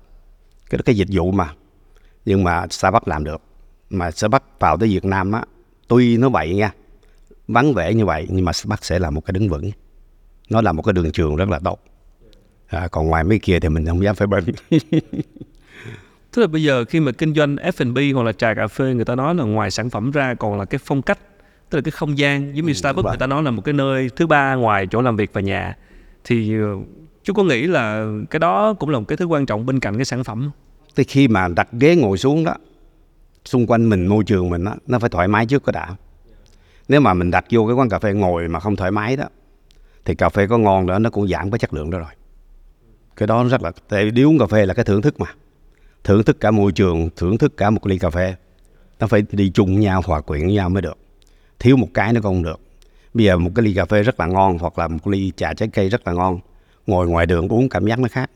[0.70, 1.54] Cái cái dịch vụ mà
[2.26, 3.42] nhưng mà Starbucks làm được
[3.90, 5.44] mà Starbucks vào tới Việt Nam á
[5.88, 6.72] tuy nó vậy nha
[7.48, 9.72] vắng vẻ như vậy nhưng mà Starbucks sẽ là một cái đứng vững.
[10.50, 11.80] Nó là một cái đường trường rất là tốt.
[12.68, 14.44] À, còn ngoài mấy kia thì mình không dám phải bên
[16.32, 19.06] tức là bây giờ khi mà kinh doanh F&B hoặc là trà cà phê người
[19.06, 21.20] ta nói là ngoài sản phẩm ra còn là cái phong cách
[21.70, 22.56] tức là cái không gian.
[22.56, 23.12] Giống như Starbucks vậy.
[23.12, 25.78] người ta nói là một cái nơi thứ ba ngoài chỗ làm việc và nhà.
[26.24, 26.76] Thì ờ,
[27.24, 29.96] chú có nghĩ là cái đó cũng là một cái thứ quan trọng bên cạnh
[29.96, 30.52] cái sản phẩm
[30.96, 32.56] tới khi mà đặt ghế ngồi xuống đó
[33.46, 35.96] xung quanh mình môi trường mình đó, nó phải thoải mái trước cái đã.
[36.88, 39.26] Nếu mà mình đặt vô cái quán cà phê ngồi mà không thoải mái đó
[40.06, 42.12] thì cà phê có ngon nữa nó cũng giảm cái chất lượng đó rồi.
[43.16, 45.28] Cái đó rất là tại vì đi uống cà phê là cái thưởng thức mà.
[46.04, 48.36] Thưởng thức cả môi trường thưởng thức cả một ly cà phê.
[49.00, 50.98] Nó phải đi chung với nhau hòa quyện với nhau mới được.
[51.60, 52.60] Thiếu một cái nó không được.
[53.14, 55.54] Bây giờ một cái ly cà phê rất là ngon hoặc là một ly trà
[55.54, 56.40] trái cây rất là ngon
[56.88, 58.32] ngồi ngoài đường uống cảm giác nó khác.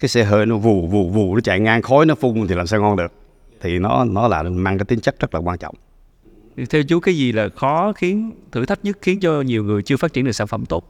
[0.00, 2.66] Cái xe hơi nó vù vù vù nó chạy ngang khói nó phun thì làm
[2.66, 3.12] sao ngon được?
[3.66, 5.74] Thì nó nó là mang cái tính chất rất là quan trọng.
[6.70, 9.96] Theo chú cái gì là khó khiến thử thách nhất khiến cho nhiều người chưa
[9.96, 10.84] phát triển được sản phẩm tốt?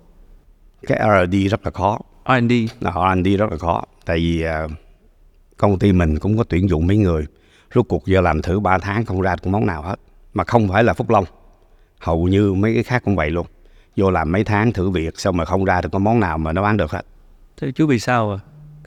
[0.87, 1.99] Cái R&D rất là khó.
[2.27, 3.85] R&D R&D rất là khó.
[4.05, 4.67] Tại vì à,
[5.57, 7.27] công ty mình cũng có tuyển dụng mấy người.
[7.75, 9.97] Rốt cuộc giờ làm thử 3 tháng không ra được món nào hết.
[10.35, 11.25] Mà không phải là Phúc Long.
[12.01, 13.47] Hầu như mấy cái khác cũng vậy luôn.
[13.97, 16.53] Vô làm mấy tháng thử việc xong mà không ra được có món nào mà
[16.53, 17.03] nó bán được hết.
[17.61, 18.39] Theo chú vì sao à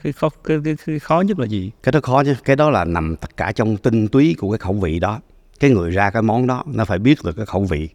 [0.02, 1.70] cái khó cái, cái, cái khó nhất là gì?
[1.82, 2.34] Cái đó khó chứ.
[2.44, 5.20] Cái đó là nằm tất cả trong tinh túy của cái khẩu vị đó.
[5.60, 7.88] Cái người ra cái món đó nó phải biết được cái khẩu vị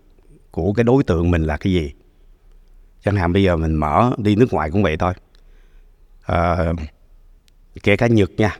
[0.51, 1.91] của cái đối tượng mình là cái gì.
[3.03, 5.13] Chẳng hạn bây giờ mình mở đi nước ngoài cũng vậy thôi.
[6.25, 6.73] À,
[7.83, 8.57] kể cả Nhật nha.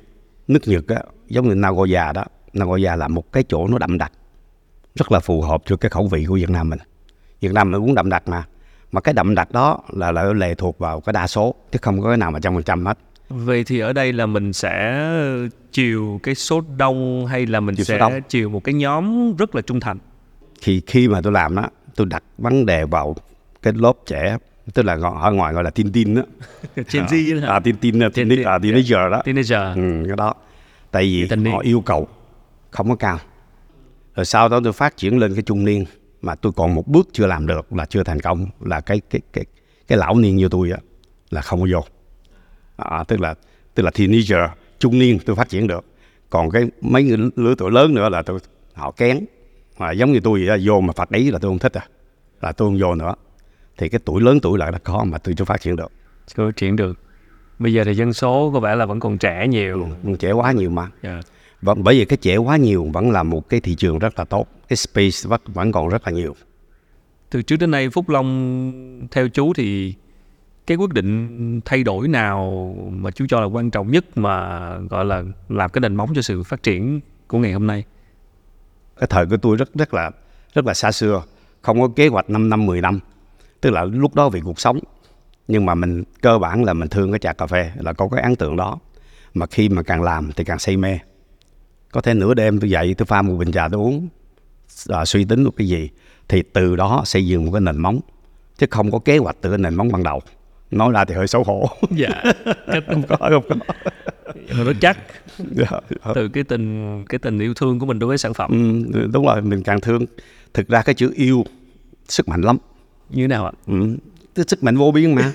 [0.48, 2.26] Nước Nhật á giống như Nagoya đó.
[2.54, 4.12] Nagoya là một cái chỗ nó đậm đặc.
[4.96, 6.80] Rất là phù hợp cho cái khẩu vị của Việt Nam mình.
[7.42, 8.44] Việt Nam mình uống đậm đặc mà.
[8.92, 12.02] Mà cái đậm đặc đó là là lệ thuộc vào cái đa số chứ không
[12.02, 12.98] có cái nào mà trăm phần trăm hết
[13.30, 15.02] vậy thì ở đây là mình sẽ
[15.72, 18.14] chiều cái số đông hay là mình Chiều sẽ đông.
[18.30, 19.98] chiều một cái nhóm rất là trung thành?
[20.62, 23.16] Thì khi mà tôi làm đó tôi đặt vấn đề vào
[23.62, 24.38] cái lớp trẻ
[24.74, 26.22] tức là gọi ở ngoài gọi là tin tin đó.
[26.76, 27.48] Gen Z hả?
[27.54, 29.22] à, tin tin Gen tin à, teenager đó.
[29.26, 29.76] Teenager.
[29.78, 30.34] Ừ, cái đó.
[30.92, 31.54] Tại vì Thanh niên.
[31.54, 32.08] họ yêu cầu
[32.72, 33.20] không có cao.
[34.16, 35.86] Rồi sau đó tôi phát triển lên cái trung niên
[36.22, 39.22] mà tôi còn một bước chưa làm được là chưa thành công là cái cái
[39.34, 39.46] cái
[39.88, 40.78] cái lão niên như tôi á
[41.30, 41.82] là không có vô
[42.78, 43.36] à, tức là
[43.74, 45.86] tức là teenager trung niên tôi phát triển được.
[46.30, 48.40] Còn cái mấy người lứa tuổi lớn nữa là tôi
[48.74, 49.26] họ kén.
[49.78, 51.88] Mà giống như tôi vậy đó, vô mà phạt ý là tôi không thích à
[52.42, 53.14] là tôi không vô nữa.
[53.78, 55.92] Thì cái tuổi lớn tuổi lại là khó mà tôi chưa phát triển được.
[56.28, 57.00] Chưa phát triển được.
[57.60, 59.88] Bây giờ thì dân số có vẻ là vẫn còn trẻ nhiều.
[60.04, 60.90] Ừ, trẻ quá nhiều mà.
[61.04, 61.22] Dạ.
[61.62, 64.26] và bởi vì cái trẻ quá nhiều vẫn là một cái thị trường rất là
[64.26, 64.48] tốt.
[64.68, 66.36] Cái space vẫn, vẫn còn rất là nhiều.
[67.30, 69.94] Từ trước đến nay Phúc Long theo chú thì
[70.68, 75.06] cái quyết định thay đổi nào mà chú cho là quan trọng nhất mà gọi
[75.06, 77.84] là làm cái nền móng cho sự phát triển của ngày hôm nay?
[78.98, 80.12] Cái thời của tôi rất rất là
[80.54, 81.24] rất là xa xưa
[81.62, 83.00] không có kế hoạch 5 năm 10 năm.
[83.62, 84.80] Tức là lúc đó vì cuộc sống
[85.48, 88.22] nhưng mà mình cơ bản là mình thương cái trà cà phê là có cái
[88.22, 88.80] ấn tượng đó.
[89.34, 91.00] Mà khi mà càng làm thì càng say mê.
[91.92, 94.08] Có thể nửa đêm tôi dậy tôi pha một bình trà tôi uống
[94.90, 95.90] à, suy tính một cái gì
[96.28, 98.00] thì từ đó xây dựng một cái nền móng.
[98.58, 100.22] Chứ không có kế hoạch từ cái nền móng ban đầu
[100.72, 101.70] nói ra thì hơi xấu hổ.
[101.92, 102.24] Dạ
[102.88, 103.18] không có.
[103.20, 104.64] Không có.
[104.64, 104.98] Rất chắc.
[105.52, 105.66] Dạ.
[106.16, 108.52] từ cái tình cái tình yêu thương của mình đối với sản phẩm.
[108.94, 110.06] Ừ, đúng rồi mình càng thương.
[110.54, 111.46] Thực ra cái chữ yêu
[112.08, 112.58] sức mạnh lắm.
[113.10, 113.52] Như thế nào ạ?
[113.68, 113.98] Ừ.
[114.36, 115.32] cái sức mạnh vô biên mà.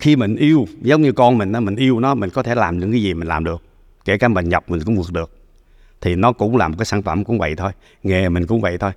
[0.00, 2.78] Khi mình yêu giống như con mình đó mình yêu nó mình có thể làm
[2.78, 3.62] những cái gì mình làm được.
[4.04, 5.30] Kể cả mình nhập mình cũng vượt được.
[6.00, 7.72] Thì nó cũng là một cái sản phẩm cũng vậy thôi.
[8.02, 8.90] Nghề mình cũng vậy thôi.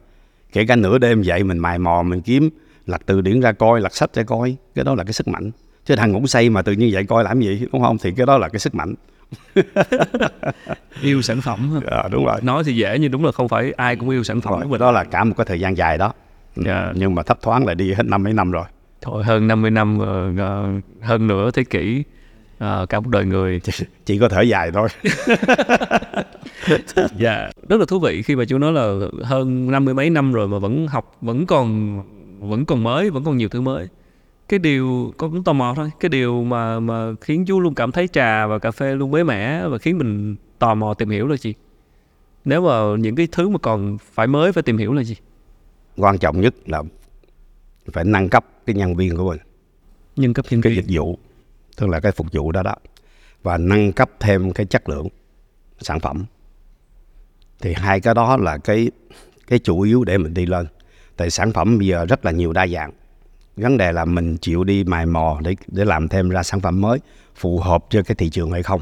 [0.54, 2.50] Kể cả nửa đêm dậy mình mài mò mình kiếm
[2.88, 4.56] lật từ điển ra coi lật sách ra coi.
[4.76, 5.52] Cái đó là cái sức mạnh.
[5.86, 7.98] Chứ thằng ngủ say mà tự nhiên dậy coi làm gì đúng không?
[7.98, 8.96] Thì cái đó là cái sức mạnh.
[11.02, 12.40] Yêu sản phẩm à, đúng rồi.
[12.42, 14.80] Nói thì dễ nhưng đúng là không phải ai cũng yêu sản phẩm rồi.
[14.80, 16.14] đó là cả một cái thời gian dài đó.
[16.56, 16.92] Dạ.
[16.96, 18.66] nhưng mà thấp thoáng lại đi hết năm mấy năm rồi.
[19.02, 20.70] Thôi hơn 50 năm ờ, ờ,
[21.02, 22.04] hơn nửa thế kỷ
[22.58, 23.62] ờ, cả một đời người.
[24.06, 24.90] Chỉ có thở dài thôi.
[27.18, 27.50] Dạ.
[27.70, 30.48] Rất là thú vị khi mà chú nói là hơn năm mươi mấy năm rồi
[30.48, 32.02] mà vẫn học vẫn còn
[32.40, 33.88] vẫn còn mới vẫn còn nhiều thứ mới.
[34.50, 37.92] Cái điều con cũng tò mò thôi cái điều mà mà khiến chú luôn cảm
[37.92, 41.28] thấy trà và cà phê luôn mới mẻ và khiến mình tò mò tìm hiểu
[41.28, 41.54] là gì?
[42.46, 45.16] Nếu mà những cái thứ mà còn phải mới phải tìm hiểu là gì?
[45.98, 46.84] Quan trọng nhất là
[47.92, 49.40] phải nâng cấp cái nhân viên của mình.
[50.16, 50.84] Nhân cấp nhân cái viên.
[50.88, 51.20] dịch vụ
[51.78, 52.76] tức là cái phục vụ đó đó.
[53.44, 55.08] Và nâng cấp thêm cái chất lượng
[55.80, 56.26] sản phẩm.
[57.62, 58.92] Thì hai cái đó là cái
[59.48, 60.68] cái chủ yếu để mình đi lên
[61.18, 62.92] tại sản phẩm bây giờ rất là nhiều đa dạng
[63.58, 66.82] vấn đề là mình chịu đi mài mò để để làm thêm ra sản phẩm
[66.82, 67.00] mới
[67.36, 68.82] phù hợp cho cái thị trường hay không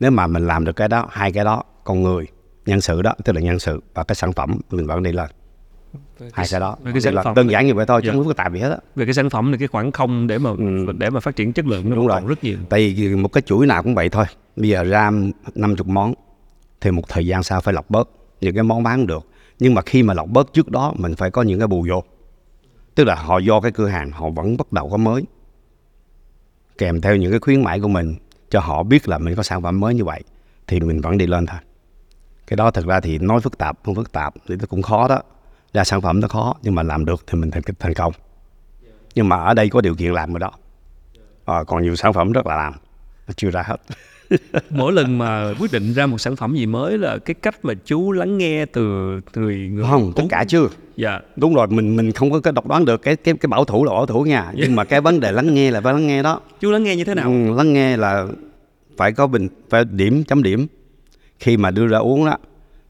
[0.00, 2.26] nếu mà mình làm được cái đó hai cái đó con người
[2.66, 5.30] nhân sự đó tức là nhân sự và cái sản phẩm mình vẫn đi lên
[6.32, 8.14] hai cái đó Về cái sản Là phẩm đơn giản như vậy thôi chứ Dạ.
[8.14, 10.38] không phức tạp gì hết á về cái sản phẩm thì cái khoảng không để
[10.38, 10.92] mà Ừ.
[10.98, 12.20] để mà phát triển chất lượng nó Đúng rồi.
[12.26, 14.24] rất nhiều Tại vì một cái chuỗi nào cũng vậy thôi.
[14.56, 15.10] Bây giờ ra
[15.54, 16.14] 50 món
[16.80, 18.08] thì một thời gian sau phải lọc bớt
[18.40, 19.26] những cái món bán được.
[19.60, 22.02] Nhưng mà khi mà lọc bớt trước đó mình phải có những cái bù vô.
[22.94, 25.24] Tức là họ do cái cửa hàng họ vẫn bắt đầu có mới.
[26.78, 28.16] Kèm theo những cái khuyến mãi của mình
[28.50, 30.22] cho họ biết là mình có sản phẩm mới như vậy
[30.66, 31.58] thì mình vẫn đi lên thôi.
[32.46, 35.08] Cái đó thực ra thì nói phức tạp không phức tạp thì nó cũng khó
[35.08, 35.22] đó.
[35.72, 38.12] Ra sản phẩm nó khó nhưng mà làm được thì mình thành thành công.
[39.14, 40.50] Nhưng mà ở đây có điều kiện làm rồi đó.
[41.44, 42.74] à, còn nhiều sản phẩm rất là làm
[43.26, 43.76] nó chưa ra hết
[44.70, 47.74] mỗi lần mà quyết định ra một sản phẩm gì mới là cái cách mà
[47.84, 48.82] chú lắng nghe từ
[49.34, 50.68] người người không tất cả chưa.
[50.96, 51.20] Dạ.
[51.36, 53.84] Đúng rồi mình mình không có cái độc đoán được cái cái cái bảo thủ
[53.84, 54.52] là bảo thủ nha.
[54.54, 56.40] Nhưng mà cái vấn đề lắng nghe là phải lắng nghe đó.
[56.60, 57.26] Chú lắng nghe như thế nào?
[57.26, 58.26] Ừ, lắng nghe là
[58.96, 60.66] phải có bình phải điểm chấm điểm.
[61.38, 62.36] Khi mà đưa ra uống đó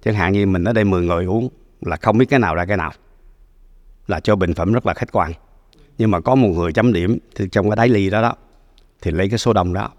[0.05, 1.49] chẳng hạn như mình ở đây 10 người uống
[1.81, 2.93] là không biết cái nào ra cái nào.
[4.07, 5.33] Là cho bình phẩm rất là khách quan.
[5.99, 8.35] Nhưng mà có một người chấm điểm thì trong cái đáy ly đó đó
[9.03, 9.91] thì lấy cái số đông đó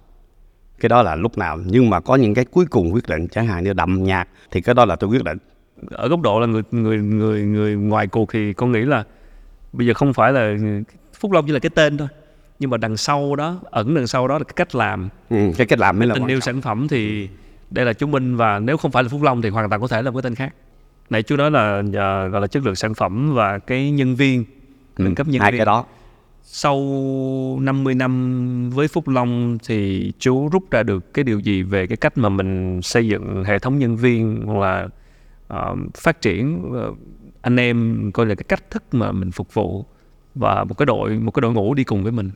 [0.82, 1.60] cái đó là lúc nào.
[1.66, 4.62] Nhưng mà có những cái cuối cùng quyết định chẳng hạn như đậm nhạt thì
[4.62, 5.38] cái đó là tôi quyết định.
[5.92, 9.04] Ở góc độ là người người người người ngoài cuộc thì con nghĩ là
[9.74, 10.56] bây giờ không phải là
[11.20, 12.08] Phúc Long chỉ là cái tên thôi.
[12.60, 15.10] Nhưng mà đằng sau đó ẩn đằng sau đó là cái cách làm.
[15.30, 17.30] Ừ, cái cách làm mới là tình yêu sản phẩm thì
[17.70, 19.88] đây là chú Minh và nếu không phải là Phúc Long thì hoàn toàn có
[19.88, 20.54] thể là một cái tên khác.
[21.10, 24.46] Nãy chú nói là à, gọi là chất lượng sản phẩm và cái nhân viên
[24.98, 25.60] nâng cấp nhân Ừ, hai viên.
[25.60, 25.86] cái đó
[26.44, 26.78] sau
[27.62, 31.98] 50 năm với Phúc Long thì chú rút ra được cái điều gì về cái
[31.98, 34.88] cách mà mình xây dựng hệ thống nhân viên hoặc là
[35.48, 36.94] ờ, phát triển ờ,
[37.42, 39.86] anh em coi là cái cách thức mà mình phục vụ
[40.36, 42.32] và một cái đội một cái đội ngũ đi cùng với mình.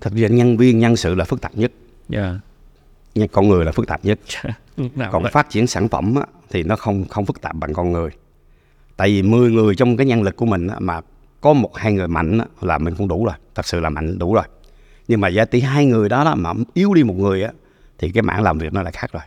[0.00, 1.72] thật ra nhân viên nhân sự là phức tạp nhất
[2.08, 2.40] Dạ.
[3.14, 4.18] nhưng con người là phức tạp nhất
[5.12, 5.32] còn vậy?
[5.32, 8.10] phát triển sản phẩm á, thì nó không không phức tạp bằng con người
[8.96, 11.00] tại vì 10 người trong cái nhân lực của mình á, mà
[11.40, 14.18] có một hai người mạnh á, là mình cũng đủ rồi thật sự là mạnh
[14.18, 14.44] đủ rồi
[15.08, 17.50] nhưng mà giả tỷ hai người đó, đó mà yếu đi một người á,
[17.98, 19.22] thì cái mảng làm việc nó lại khác rồi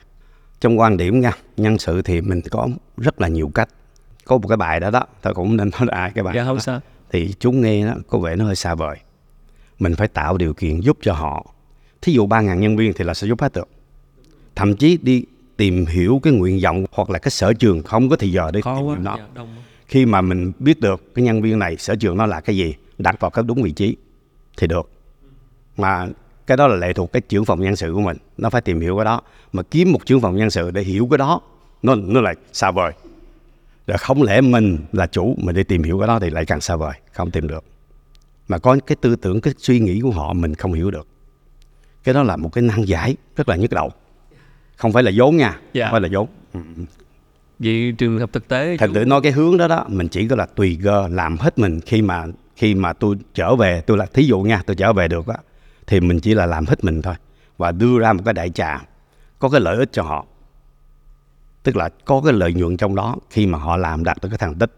[0.61, 3.69] trong quan điểm nha nhân sự thì mình có rất là nhiều cách
[4.25, 6.43] có một cái bài đó đó tôi cũng nên nói là ai cái bài Dạ
[6.43, 6.59] không đó.
[6.61, 6.79] sao.
[7.11, 8.97] thì chúng nghe nó có vẻ nó hơi xa vời
[9.79, 11.45] mình phải tạo điều kiện giúp cho họ
[12.01, 13.67] thí dụ ba ngàn nhân viên thì là sẽ giúp hết được
[14.55, 15.25] thậm chí đi
[15.57, 18.61] tìm hiểu cái nguyện vọng hoặc là cái sở trường không có thì giờ để
[18.61, 18.95] Khó tìm quá.
[18.95, 19.55] hiểu nó Dạ, đông.
[19.93, 22.75] Khi mà mình biết được cái nhân viên này sở trường nó là cái gì
[22.97, 23.95] đặt vào cái đúng vị trí
[24.57, 24.89] thì được.
[25.77, 26.07] Mà
[26.47, 28.79] cái đó là lệ thuộc cái trưởng phòng nhân sự của mình nó phải tìm
[28.79, 29.21] hiểu cái đó.
[29.51, 31.41] Mà kiếm một trưởng phòng nhân sự để hiểu cái đó
[31.83, 32.91] nó nó lại xa vời.
[33.87, 36.61] Rồi không lẽ mình là chủ mình đi tìm hiểu cái đó thì lại càng
[36.61, 37.63] xa vời không tìm được.
[38.47, 41.07] Mà có cái tư tưởng cái suy nghĩ của họ mình không hiểu được.
[42.03, 43.91] Cái đó là một cái nan giải rất là nhức đầu.
[44.75, 45.85] Không phải là vốn nha Dạ.
[45.85, 46.27] không phải là vốn
[47.63, 50.35] Vậy trường hợp thực tế thành thử nói cái hướng đó đó mình chỉ có
[50.35, 54.05] là tùy cơ làm hết mình khi mà khi mà tôi trở về tôi là
[54.05, 55.35] thí dụ nha tôi trở về được á
[55.87, 57.15] thì mình chỉ là làm hết mình thôi
[57.57, 58.81] và đưa ra một cái đại trà
[59.39, 60.25] có cái lợi ích cho họ.
[61.63, 64.37] Tức là có cái lợi nhuận trong đó khi mà họ làm đạt được cái
[64.37, 64.71] thành tích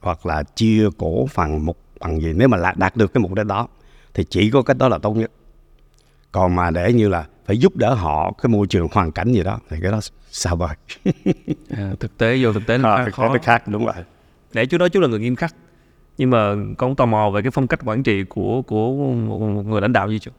[0.00, 2.32] hoặc là chia cổ phần một bằng gì.
[2.32, 3.68] Nếu mà đạt được cái mục đích đó
[4.14, 5.30] thì chỉ có cách đó là tốt nhất.
[6.32, 9.42] Còn mà để như là phải giúp đỡ họ cái môi trường hoàn cảnh gì
[9.42, 10.00] đó thì cái đó
[10.30, 10.76] xa vời
[11.70, 13.28] à, thực tế vô thực tế nó à, khó.
[13.28, 13.94] cái khác đúng rồi
[14.52, 15.54] Để chú nói chú là người nghiêm khắc
[16.18, 19.62] nhưng mà con tò mò về cái phong cách quản trị của của một, một
[19.62, 20.30] người lãnh đạo như chú.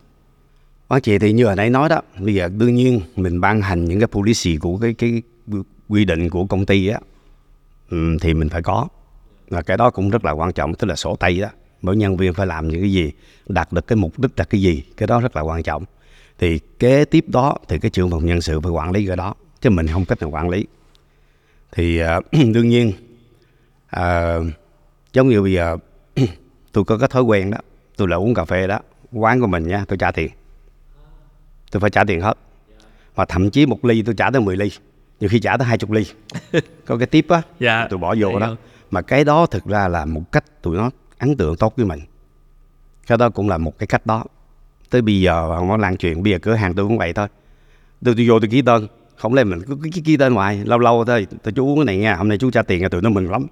[0.89, 3.86] Nói chị thì như hồi nãy nói đó, bây giờ đương nhiên mình ban hành
[3.86, 5.22] những cái policy của cái cái
[5.89, 7.00] quy định của công ty á
[7.89, 8.88] ừm, thì mình phải có.
[9.50, 11.48] Và cái đó cũng rất là quan trọng, tức là sổ tay đó.
[11.82, 13.12] Mỗi nhân viên phải làm những cái gì,
[13.48, 15.84] đạt được cái mục đích là cái gì, cái đó rất là quan trọng.
[16.38, 19.34] Thì kế tiếp đó thì cái trưởng phòng nhân sự phải quản lý cái đó,
[19.62, 20.65] chứ mình không cách nào quản lý.
[21.72, 22.93] Thì à, đương nhiên
[23.88, 24.38] à,
[25.13, 25.78] giống như bây giờ
[26.72, 27.58] tôi có cái thói quen đó,
[27.98, 28.80] tôi là uống cà phê đó,
[29.12, 30.30] quán của mình nha, tôi trả tiền.
[31.72, 32.38] Tôi phải trả tiền hết.
[33.15, 34.72] Và thậm chí một ly tôi trả tới 10 ly
[35.19, 36.06] nhiều khi trả tới 20 ly.
[36.86, 37.88] Có cái tiếp á Dạ.
[37.89, 38.56] tôi bỏ vô đó.
[38.91, 42.00] Mà cái đó thực ra là một cách tụi nó ấn tượng tốt với mình.
[43.08, 44.24] Cái đó cũng là một cái cách đó
[44.93, 46.23] tới bây giờ không có lan truyền.
[46.23, 47.27] Bây giờ cửa hàng tôi cũng vậy thôi.
[48.06, 48.88] Tôi, tôi vô tôi ký tên.
[49.15, 51.86] Không lẽ mình cứ ký, ký tên ngoài lâu lâu thôi tôi chú uống cái
[51.86, 52.15] này nha.
[52.15, 53.47] Hôm nay chú trả tiền tụi nó mừng lắm.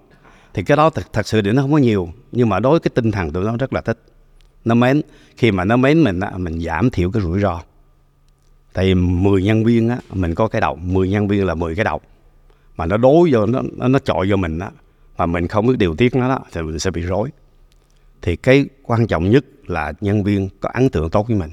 [0.54, 2.10] Thì cái đó thật, thật sự thì nó không có nhiều.
[2.32, 3.98] Nhưng mà đối với cái tinh thần tụi nó rất là thích.
[4.66, 5.02] Nó mến.
[5.38, 7.62] Khi mà nó mến mình á, mình giảm thiểu cái rủi ro.
[8.74, 10.76] Tại vì 10 nhân viên á mình có cái đầu.
[10.76, 12.02] 10 nhân viên là 10 cái đầu.
[12.78, 14.70] Mà nó đối vô nó nó, nó chọi vô mình á
[15.18, 17.30] mà mình không biết điều tiết nó đó thì mình sẽ bị rối.
[18.22, 21.50] Thì cái quan trọng nhất là nhân viên có ấn tượng tốt với mình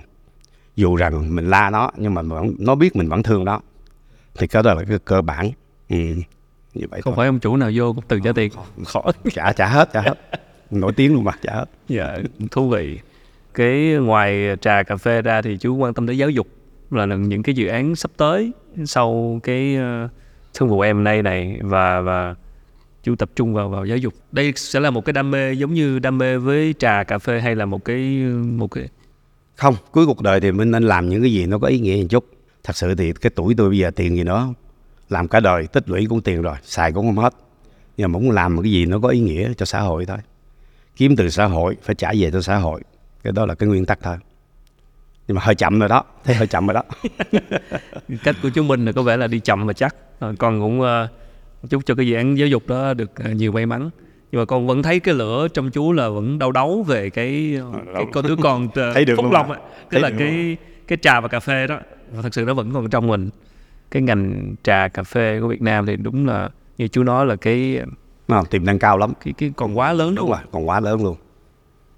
[0.76, 3.60] dù rằng mình la nó nhưng mà vẫn, nó biết mình vẫn thương nó
[4.34, 5.50] thì cái đó là cái cơ bản
[5.88, 5.96] ừ.
[6.74, 7.14] như vậy Không thôi.
[7.16, 8.52] phải ông chủ nào vô cũng từng trả tiền.
[8.86, 9.02] Khó.
[9.34, 10.14] trả trả hết trả hết
[10.70, 12.18] nổi tiếng luôn mà trả hết Dạ,
[12.50, 12.98] thú vị.
[13.54, 16.46] Cái ngoài trà cà phê ra thì chú quan tâm tới giáo dục
[16.90, 18.52] là những cái dự án sắp tới
[18.86, 20.08] sau cái ờ,
[20.54, 22.34] thương vụ M&A này và và
[23.08, 24.14] chú tập trung vào vào giáo dục.
[24.32, 27.40] Đây sẽ là một cái đam mê giống như đam mê với trà cà phê
[27.40, 27.98] hay là một cái
[28.56, 28.88] một cái
[29.56, 31.96] không cuối cuộc đời thì mình nên làm những cái gì nó có ý nghĩa
[31.96, 32.24] một chút.
[32.64, 34.48] Thật sự thì cái tuổi tôi bây giờ tiền gì nữa
[35.08, 37.34] làm cả đời tích lũy cũng tiền rồi xài cũng không hết.
[37.96, 40.18] Nhưng mà muốn làm một cái gì nó có ý nghĩa cho xã hội thôi.
[40.96, 42.80] Kiếm từ xã hội phải trả về cho xã hội.
[43.22, 44.16] Cái đó là cái nguyên tắc thôi.
[45.28, 46.82] Nhưng mà hơi chậm rồi đó thấy hơi chậm rồi đó.
[48.24, 49.96] Cách của chú Minh là có vẻ là đi chậm và chắc.
[50.18, 51.08] Ờ, con cũng ờ,
[51.70, 53.90] chúc cho cái dự án giáo dục đó được ờ, nhiều may mắn.
[54.32, 57.60] Nhưng mà con vẫn thấy cái lửa trong chú là vẫn đau đấu về cái
[57.94, 59.44] cái con đứa con ờ, Thấy được phúc ạ.
[59.48, 59.56] á.
[59.90, 60.56] tức là cái
[60.88, 61.78] cái trà và cà phê đó
[62.12, 63.30] và thật sự nó vẫn còn trong mình.
[63.90, 67.36] Cái ngành trà cà phê của Việt Nam thì đúng là như chú nói là
[67.36, 67.80] cái
[68.28, 68.44] không?
[68.50, 69.12] tiềm năng cao lắm.
[69.24, 70.30] cái cái còn quá lớn đúng luôn.
[70.30, 71.16] rồi còn quá lớn luôn.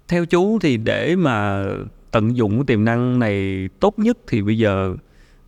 [0.07, 1.65] Theo chú thì để mà
[2.11, 4.95] tận dụng cái tiềm năng này tốt nhất thì bây giờ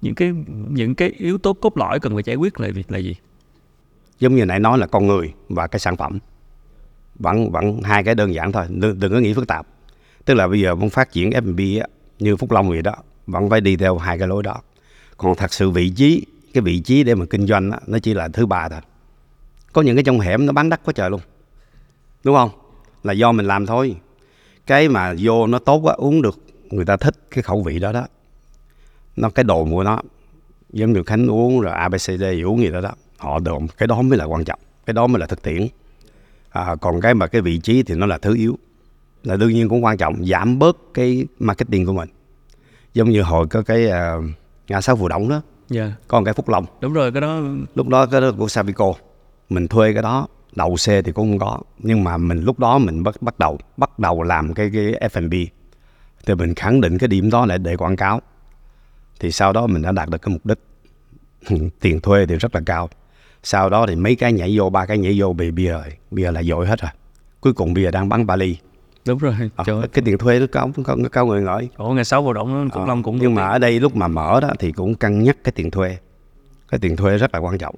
[0.01, 0.33] những cái
[0.69, 3.15] những cái yếu tố cốt lõi cần phải giải quyết là là gì
[4.19, 6.19] giống như nãy nói là con người và cái sản phẩm.
[7.15, 9.67] Vẫn vẫn hai cái đơn giản thôi đừng, đừng có nghĩ phức tạp.
[10.25, 11.85] Tức là bây giờ muốn phát triển F&B
[12.19, 12.95] như Phúc Long vậy đó
[13.27, 14.61] vẫn phải đi theo hai cái lối đó.
[15.17, 18.13] Còn thật sự vị trí cái vị trí để mà kinh doanh đó, nó chỉ
[18.13, 18.79] là thứ ba thôi.
[19.73, 21.21] Có những cái trong hẻm nó bán đắt quá trời luôn.
[22.23, 22.49] Đúng không?
[23.03, 23.95] Là do mình làm thôi.
[24.65, 27.91] Cái mà vô nó tốt quá uống được người ta thích cái khẩu vị đó
[27.91, 28.07] đó.
[29.15, 30.01] Nó cái đồ của nó
[30.69, 32.91] giống như khánh uống rồi abcd uống gì đó đó
[33.23, 35.67] họ đồn cái đó mới là quan trọng cái đó mới là thực tiễn.
[36.49, 38.57] À, còn cái mà cái vị trí thì nó là thứ yếu
[39.23, 42.09] là đương nhiên cũng quan trọng giảm bớt cái marketing của mình.
[42.93, 44.23] Giống như hồi có cái uh,
[44.67, 45.91] ngã sáu phù động đó dạ.
[46.07, 46.65] có một cái phúc long.
[46.81, 47.41] Đúng rồi cái đó
[47.75, 48.93] lúc đó cái đó của Savico
[49.49, 52.77] mình thuê cái đó đầu xe thì cũng không có nhưng mà mình lúc đó
[52.77, 55.33] mình bắt bắt đầu bắt đầu làm cái cái F&B
[56.25, 58.21] thì mình khẳng định cái điểm đó là để quảng cáo.
[59.19, 60.59] Thì sau đó mình đã đạt được cái mục đích.
[61.79, 62.89] Tiền thuê thì rất là cao
[63.43, 66.31] sau đó thì mấy cái nhảy vô ba cái nhảy vô bị giờ bây giờ
[66.31, 66.91] là dội hết rồi.
[67.41, 68.57] Cuối cùng giờ đang bán Bali
[69.07, 72.05] đúng rồi à, trời cái tiền thuê nó cao nó cao người ngợi ủa ngày
[72.05, 74.71] sáu vào động Ờ, Long cũng nhưng mà ở đây lúc mà mở đó thì
[74.71, 75.97] cũng cân nhắc cái tiền thuê.
[76.69, 77.75] Cái tiền thuê rất là quan trọng.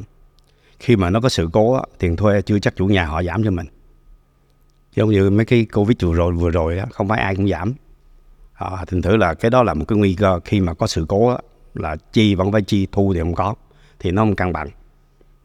[0.80, 3.44] Khi mà nó có sự cố á, tiền thuê chưa chắc chủ nhà họ giảm
[3.44, 3.66] cho mình.
[4.96, 7.74] Giống như mấy cái covid vừa rồi vừa rồi á, không phải ai cũng giảm.
[8.54, 10.40] À, thành thử là cái đó là một cái nguy cơ.
[10.46, 11.38] Khi mà có sự cố á,
[11.74, 13.56] là chi vẫn phải chi thu thì không có.
[14.00, 14.70] Thì nó không cân bằng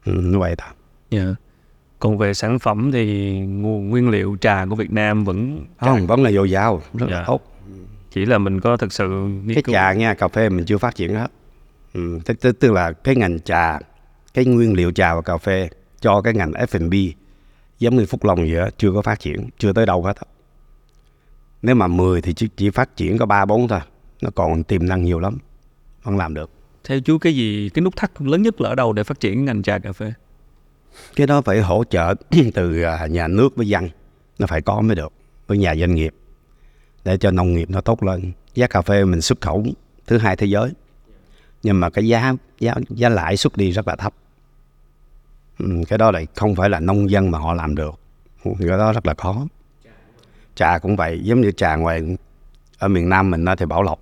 [0.05, 0.69] vậy thôi
[1.11, 1.35] dạ.
[1.99, 6.23] Còn về sản phẩm thì nguồn nguyên liệu trà của Việt Nam vẫn không vẫn
[6.23, 7.15] là dồi dào rất Dạ.
[7.15, 7.41] là tốt.
[8.11, 9.73] Chỉ là mình có thực sự cái cứu.
[9.73, 11.27] trà nha cà phê mình chưa phát triển hết.
[11.93, 13.79] Ừ, tức, tức, là cái ngành trà
[14.33, 15.69] cái nguyên liệu trà và cà phê
[16.01, 16.93] cho cái ngành F&B
[17.79, 20.17] giống như Phúc Long vậy đó, chưa có phát triển chưa tới đâu hết
[21.61, 23.79] nếu mà 10 thì chỉ, chỉ phát triển có ba bốn thôi
[24.21, 25.37] nó còn tiềm năng nhiều lắm
[26.03, 26.49] vẫn làm được
[26.83, 29.45] theo chú, cái gì, cái nút thắt lớn nhất là ở đâu để phát triển
[29.45, 30.13] ngành trà cà phê?
[31.15, 32.13] Cái đó phải hỗ trợ
[32.53, 33.89] từ à, nhà nước với dân.
[34.39, 35.13] Nó phải có mới được,
[35.47, 36.13] với nhà doanh nghiệp.
[37.05, 38.31] Để cho nông nghiệp nó tốt lên.
[38.53, 39.65] Giá cà phê mình xuất khẩu
[40.07, 40.71] thứ hai thế giới.
[41.63, 44.13] Nhưng mà cái giá giá giá lãi xuất đi rất là thấp.
[45.59, 47.99] Ừ, cái đó lại không phải là nông dân mà họ làm được.
[48.43, 49.47] Ừ, cái đó rất là khó.
[50.55, 52.17] Trà cũng vậy, giống như trà ngoài,
[52.77, 53.99] ở miền Nam mình thì Bảo Lộc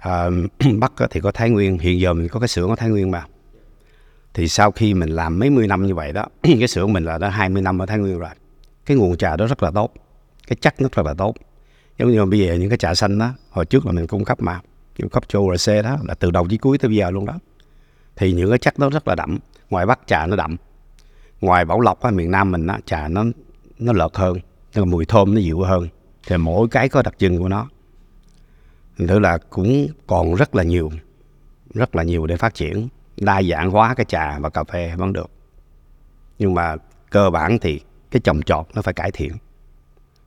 [0.00, 0.30] à,
[0.78, 3.24] Bắc thì có Thái Nguyên hiện giờ mình có cái xưởng ở Thái Nguyên mà.
[4.34, 7.18] Thì sau khi mình làm mấy mươi năm như vậy đó cái xưởng mình là
[7.18, 8.30] đã 20 năm ở Thái Nguyên rồi.
[8.86, 9.94] Cái nguồn trà đó rất là tốt
[10.50, 11.34] cái chắc nó rất là tốt.
[11.98, 14.40] Giống như bây giờ những cái trà xanh đó hồi trước là mình cung cấp
[14.40, 14.60] mà
[14.98, 17.34] cung cấp cho urc đó là từ đầu chí cuối tới bây giờ luôn đó.
[18.16, 19.38] Thì những cái chắc nó rất là đậm
[19.70, 20.56] ngoài Bắc trà nó đậm.
[21.40, 23.24] Ngoài Bảo Lộc á miền Nam mình á trà nó
[23.78, 24.38] nó lợt hơn
[24.74, 25.88] nhưng là mùi thơm nó dịu hơn.
[26.26, 27.68] Thì mỗi cái có đặc trưng của nó
[29.00, 30.90] thành thử là cũng còn rất là nhiều
[31.74, 32.88] rất là nhiều để phát triển.
[33.16, 35.30] Đa dạng hóa cái trà và cà phê vẫn được.
[36.38, 36.76] Nhưng mà
[37.10, 39.32] cơ bản thì cái trồng trọt nó phải cải thiện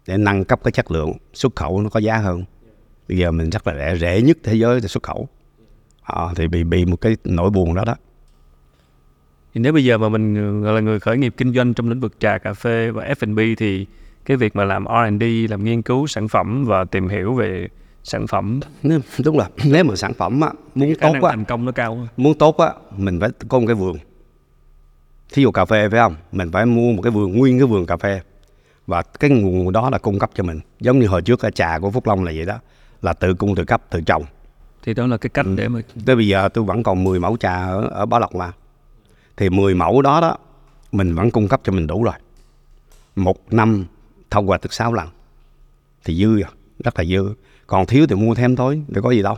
[0.08, 2.44] để nâng cấp cái chất lượng xuất khẩu nó có giá hơn.
[3.10, 5.28] Bây giờ mình rất là rẻ rẻ nhất thế giới để xuất khẩu.
[6.04, 7.96] À, thì bị bị một cái nỗi buồn đó đó.
[9.54, 12.00] Thì nếu bây giờ mà mình gọi là người khởi nghiệp kinh doanh trong lĩnh
[12.00, 13.86] vực trà cà phê và F&B thì
[14.26, 17.68] cái việc mà làm R&D làm nghiên cứu sản phẩm và tìm hiểu về
[18.04, 18.60] sản phẩm.
[19.24, 22.38] Đúng là nếu mà sản phẩm á, muốn tốt á thành công nó cao muốn
[22.38, 23.98] tốt á mình phải có một cái vườn.
[25.34, 26.16] Thí dụ cà phê phải không?
[26.32, 28.22] Mình phải mua một cái vườn nguyên cái vườn cà phê.
[28.88, 30.60] Và cái nguồn đó là cung cấp cho mình.
[30.80, 32.60] Giống như hồi trước cái trà của Phúc Long là vậy đó
[33.02, 34.24] là tự cung tự cấp tự trồng.
[34.84, 37.38] Thì đó là cái cách để mà tới bây giờ tôi vẫn còn 10 mẫu
[37.38, 38.52] trà ở, ở Bảo Lộc mà.
[39.38, 40.38] Thì 10 mẫu đó đó
[40.92, 42.14] mình vẫn cung cấp cho mình đủ rồi.
[43.16, 43.86] Một năm
[44.30, 45.08] thông qua được 6 lần.
[46.04, 46.52] Thì dư rồi
[46.84, 47.34] rất là dư
[47.68, 49.38] còn thiếu thì mua thêm thôi để có gì đâu.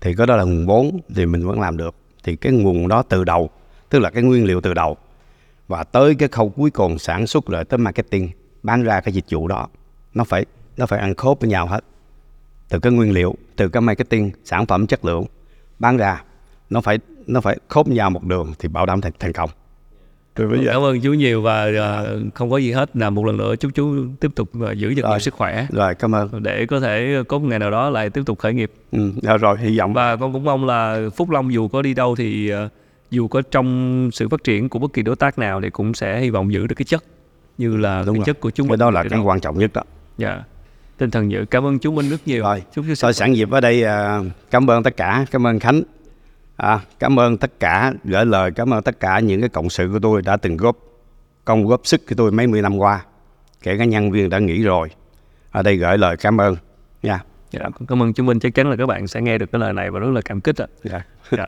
[0.00, 1.94] Thì cái đó là nguồn vốn thì mình vẫn làm được.
[2.24, 3.50] Thì cái nguồn đó từ đầu,
[3.88, 4.96] tức là cái nguyên liệu từ đầu.
[5.68, 8.30] Và tới cái khâu cuối cùng sản xuất lại tới marketing,
[8.62, 9.68] bán ra cái dịch vụ đó,
[10.14, 10.46] nó phải
[10.76, 11.84] nó phải ăn khớp với nhau hết.
[12.68, 15.24] Từ cái nguyên liệu, từ cái marketing, sản phẩm chất lượng,
[15.78, 16.22] bán ra,
[16.70, 19.50] nó phải nó phải khớp nhau một đường thì bảo đảm thành thành công.
[20.38, 22.96] Giờ cảm ơn chú nhiều và ờ, không có gì hết.
[22.96, 25.66] Là một lần nữa chúc chú tiếp tục ờ, giữ được nhiều sức khỏe.
[25.72, 26.42] Rồi cảm ơn.
[26.42, 28.70] để có thể có một ngày nào đó lại tiếp tục khởi nghiệp.
[28.92, 29.94] Ừ, rồi, rồi hy vọng.
[29.94, 32.68] Và con cũng mong là Phúc Long dù có đi đâu thì ờ,
[33.10, 36.20] dù có trong sự phát triển của bất kỳ đối tác nào thì cũng sẽ
[36.20, 37.04] hy vọng giữ được cái chất
[37.58, 38.24] như là Đúng cái rồi.
[38.26, 39.82] chất của chúng mình đó là cái quan trọng nhất đó.
[40.18, 40.42] dạ.
[40.98, 41.44] Tinh thần giữ.
[41.50, 42.42] Cảm ơn chú Minh rất nhiều.
[42.42, 42.62] Rồi.
[42.74, 44.20] chúc chú sẵn dịp ở đây à,
[44.50, 45.82] cảm ơn tất cả, cảm ơn Khánh.
[46.56, 49.88] À, cảm ơn tất cả, gửi lời cảm ơn tất cả những cái cộng sự
[49.92, 50.76] của tôi đã từng góp
[51.44, 53.04] công góp sức của tôi mấy mươi năm qua.
[53.62, 54.88] Kể cả nhân viên đã nghỉ rồi.
[55.50, 56.56] Ở đây gửi lời cảm ơn
[57.02, 57.20] nha.
[57.50, 59.60] dạ, con cảm ơn chú Minh chắc chắn là các bạn sẽ nghe được cái
[59.60, 61.02] lời này và rất là cảm kích ạ Dạ.
[61.30, 61.46] Dạ.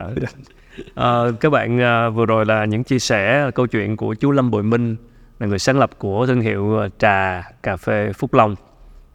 [0.95, 4.51] Ờ, các bạn ờ, vừa rồi là những chia sẻ câu chuyện của chú Lâm
[4.51, 4.95] Bội Minh
[5.39, 8.55] là người sáng lập của thương hiệu ờ, trà cà phê Phúc Long.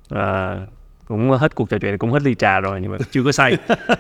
[0.09, 0.59] Ờ,
[1.07, 3.57] cũng hết cuộc trò chuyện cũng hết ly trà rồi nhưng mà chưa có say.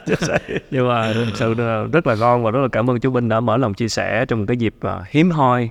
[0.70, 1.54] nhưng mà thực sự
[1.92, 4.24] rất là ngon và rất là cảm ơn chú Minh đã mở lòng chia sẻ
[4.28, 5.70] trong cái dịp ờ, hiếm hoi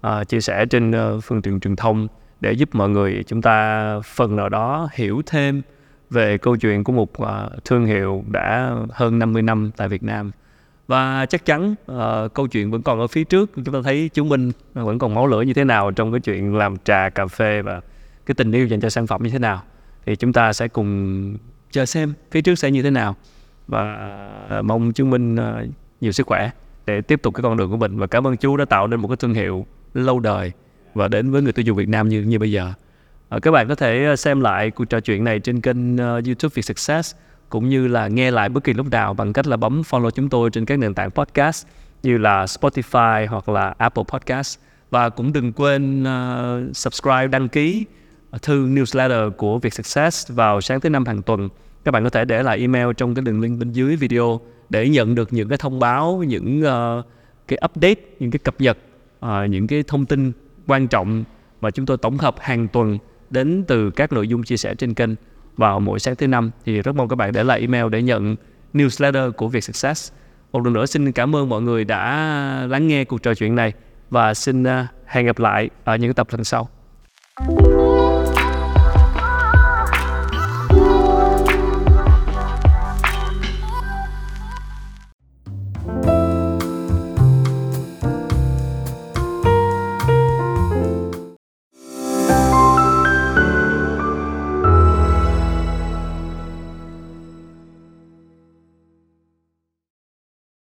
[0.00, 2.08] ờ, chia sẻ trên ờ, phương tiện truyền thông
[2.40, 5.62] để giúp mọi người chúng ta phần nào đó hiểu thêm
[6.10, 10.30] về câu chuyện của một ờ, thương hiệu đã hơn 50 năm tại Việt Nam.
[10.86, 13.50] Và chắc chắn ờ, câu chuyện vẫn còn ở phía trước.
[13.54, 16.54] Chúng ta thấy chú Minh vẫn còn máu lửa như thế nào trong cái chuyện
[16.54, 17.80] làm trà cà phê và
[18.26, 19.62] cái tình yêu dành cho sản phẩm như thế nào
[20.06, 21.36] thì chúng ta sẽ cùng
[21.70, 23.16] chờ xem phía trước sẽ như thế nào.
[23.66, 23.82] Và
[24.48, 25.64] à, mong chứng Minh à,
[26.00, 26.50] nhiều sức khỏe
[26.86, 27.98] để tiếp tục cái con đường của mình.
[27.98, 30.52] Và cảm ơn chú đã tạo nên một cái thương hiệu lâu đời
[30.94, 32.72] và đến với người tiêu dùng Việt Nam như như bây giờ.
[33.28, 36.62] À, các bạn có thể xem lại cuộc trò chuyện này trên kênh YouTube Việt
[36.62, 37.14] Success
[37.48, 40.28] cũng như là nghe lại bất kỳ lúc nào bằng cách là bấm follow chúng
[40.28, 41.66] tôi trên các nền tảng podcast
[42.02, 44.58] như là Spotify hoặc là Apple Podcast.
[44.90, 47.84] Và cũng đừng quên uh, subscribe đăng ký
[48.32, 51.48] Ờ, thư newsletter của Việt Success vào sáng thứ năm hàng tuần.
[51.84, 54.88] Các bạn có thể để lại email trong cái đường link bên dưới video để
[54.88, 57.04] nhận được những cái thông báo, những uh,
[57.48, 58.78] cái update, những cái cập nhật,
[59.26, 60.32] uh, những cái thông tin
[60.66, 61.24] quan trọng
[61.60, 62.98] mà chúng tôi tổng hợp hàng tuần
[63.30, 65.10] đến từ các nội dung chia sẻ trên kênh
[65.56, 68.36] vào mỗi sáng thứ năm thì rất mong các bạn để lại email để nhận
[68.74, 70.12] newsletter của Việt Success.
[70.52, 73.72] Một lần nữa xin cảm ơn mọi người đã lắng nghe cuộc trò chuyện này
[74.10, 74.64] và xin
[75.06, 76.68] hẹn gặp lại ở những tập lần sau.